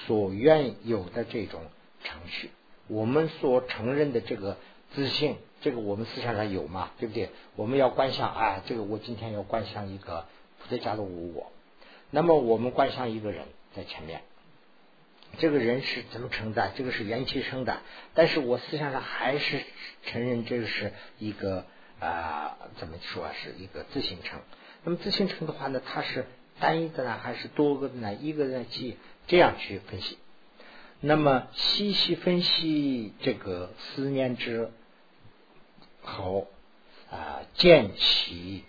[0.07, 1.61] 所愿有的这种
[2.03, 2.51] 程序，
[2.87, 4.57] 我们所承认的这个
[4.95, 5.37] 自信。
[5.61, 7.31] 这个我们思想上有嘛，对不对？
[7.57, 10.26] 我们要观想，哎，这个我今天要观想一个
[10.61, 11.51] 普特加的无我。
[12.11, 14.22] 那么我们观想一个人在前面，
[15.37, 16.72] 这个人是怎么成的？
[16.76, 17.83] 这个是元气生的。
[18.14, 19.62] 但是我思想上还是
[20.05, 21.66] 承认这个是一个
[22.01, 24.41] 啊，怎么说是一个自行成。
[24.85, 26.24] 那么自行成的话呢，它是
[26.59, 28.14] 单一的呢，还是多个的呢？
[28.14, 30.18] 一个呢，即这样去分析。
[31.01, 34.70] 那么细细分析这个思念之。
[36.03, 36.47] 好
[37.11, 38.64] 啊，见其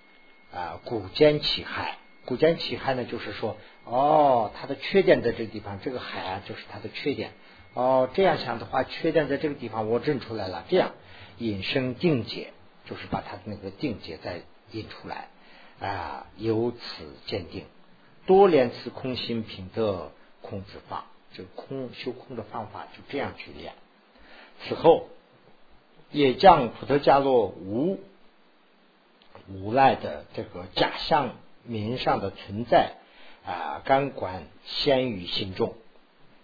[0.52, 1.98] 啊，古见其害。
[2.26, 3.58] 古见其害呢，就是说，
[3.90, 7.32] 哦，它的缺点在这个地方，这个海啊，就是它的缺点。
[7.74, 10.64] 哦，这样想的话，缺点在这个地方，我认出来了。
[10.70, 10.92] 这样
[11.38, 12.54] 引申定解，
[12.86, 15.28] 就是把它的那个定解再引出来
[15.80, 17.66] 啊，由此鉴定
[18.26, 20.12] 多连词空心品的
[20.42, 23.74] 空子法，这个空修空的方法就这样去练。
[24.68, 25.08] 此后。
[26.12, 28.00] 也将普特加洛无
[29.48, 32.94] 无赖的这个假象名上的存在
[33.50, 35.74] 啊，感官先于心中。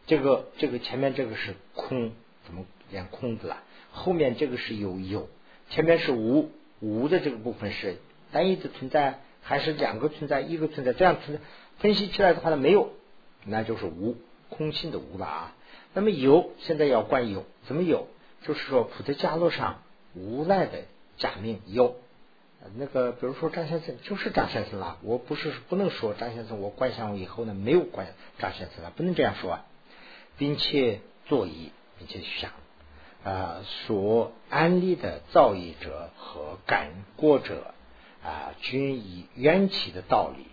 [0.08, 2.14] 这个这个前面这个是空，
[2.46, 3.62] 怎么连空字了？
[3.92, 5.30] 后面这个是有有，
[5.70, 6.50] 前面是无
[6.80, 7.98] 无的这个部分是
[8.32, 10.94] 单一的存在，还是两个存在，一个存在？
[10.94, 11.44] 这样存在
[11.78, 12.92] 分析起来的话呢，没有，
[13.46, 14.16] 那就是无
[14.50, 15.56] 空性的无了啊。
[15.94, 18.08] 那么有现在要观有，怎么有？
[18.42, 19.84] 就是说普特伽罗上
[20.16, 20.86] 无赖的
[21.18, 21.98] 假名有。
[22.76, 28.08] 那个比如说张先生就是张先生了，我不是不能说张先生我观想以后呢没有观
[28.40, 29.66] 张先生了，不能这样说，啊
[30.38, 32.52] 并且作意，并且想。
[33.24, 37.74] 啊，所安利的造诣者和感过者
[38.24, 40.46] 啊，均以缘起的道理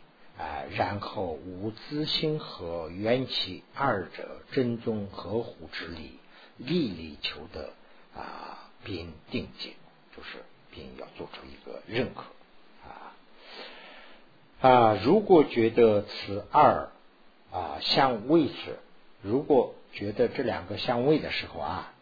[0.43, 6.19] 啊，然后无自性和缘起二者真宗合乎之理，
[6.57, 7.75] 力力求得
[8.19, 9.75] 啊，并定解，
[10.17, 10.39] 就是
[10.73, 12.25] 并要做出一个认可
[12.83, 13.14] 啊
[14.61, 16.89] 啊，如果觉得此二
[17.53, 18.79] 啊相位置，
[19.23, 21.93] 如果觉得这两个相位的时候啊。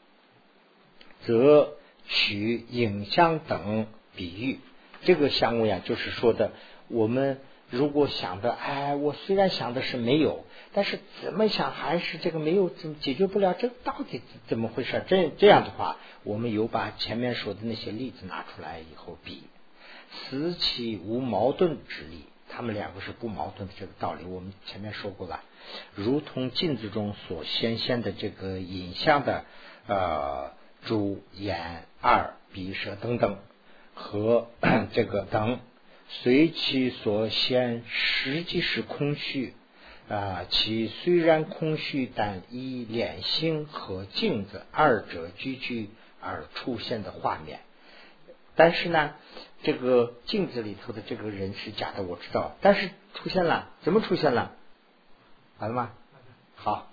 [1.27, 1.75] 则
[2.07, 4.59] 取影像等比喻，
[5.03, 6.53] 这个相位啊，就是说的，
[6.89, 7.39] 我们
[7.71, 10.45] 如果想的，哎，我虽然想的是没有，
[10.75, 13.55] 但是怎么想还是这个没有，怎么解决不了？
[13.55, 15.03] 这到底怎么回事？
[15.07, 19.45] 这这样的话，我们有把前面说的那些例子拿出来以后比，
[20.13, 25.41] 此起无矛盾之理，他们两个是不矛盾的这个道理，我们前面说过了，
[25.95, 29.45] 如同镜子中所显现的这个影像的
[29.87, 30.59] 呃。
[30.87, 33.37] 主眼耳鼻舌等等，
[33.93, 34.47] 和
[34.95, 35.61] 这个等，
[36.11, 39.55] 随其所现，实际是空虚
[40.09, 40.45] 啊。
[40.51, 45.89] 其虽然空虚，但以脸心和镜子二者俱具
[46.21, 47.61] 而出现的画面。
[48.57, 49.15] 但是呢，
[49.63, 52.57] 这个镜子里头的这个人是假的，我知道。
[52.61, 54.53] 但是出现了，怎么出现了？
[55.59, 55.93] 好了吗？
[56.57, 56.91] 好，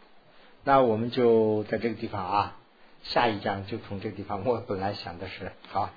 [0.63, 2.57] 那我们就在这个地方啊。
[3.03, 5.91] 下一章就从这个地方，我本来想的是好，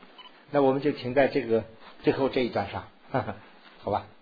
[0.51, 1.65] 那我们就停在这个
[2.03, 3.35] 最后这一段上，哈 哈
[3.83, 4.20] 好吧。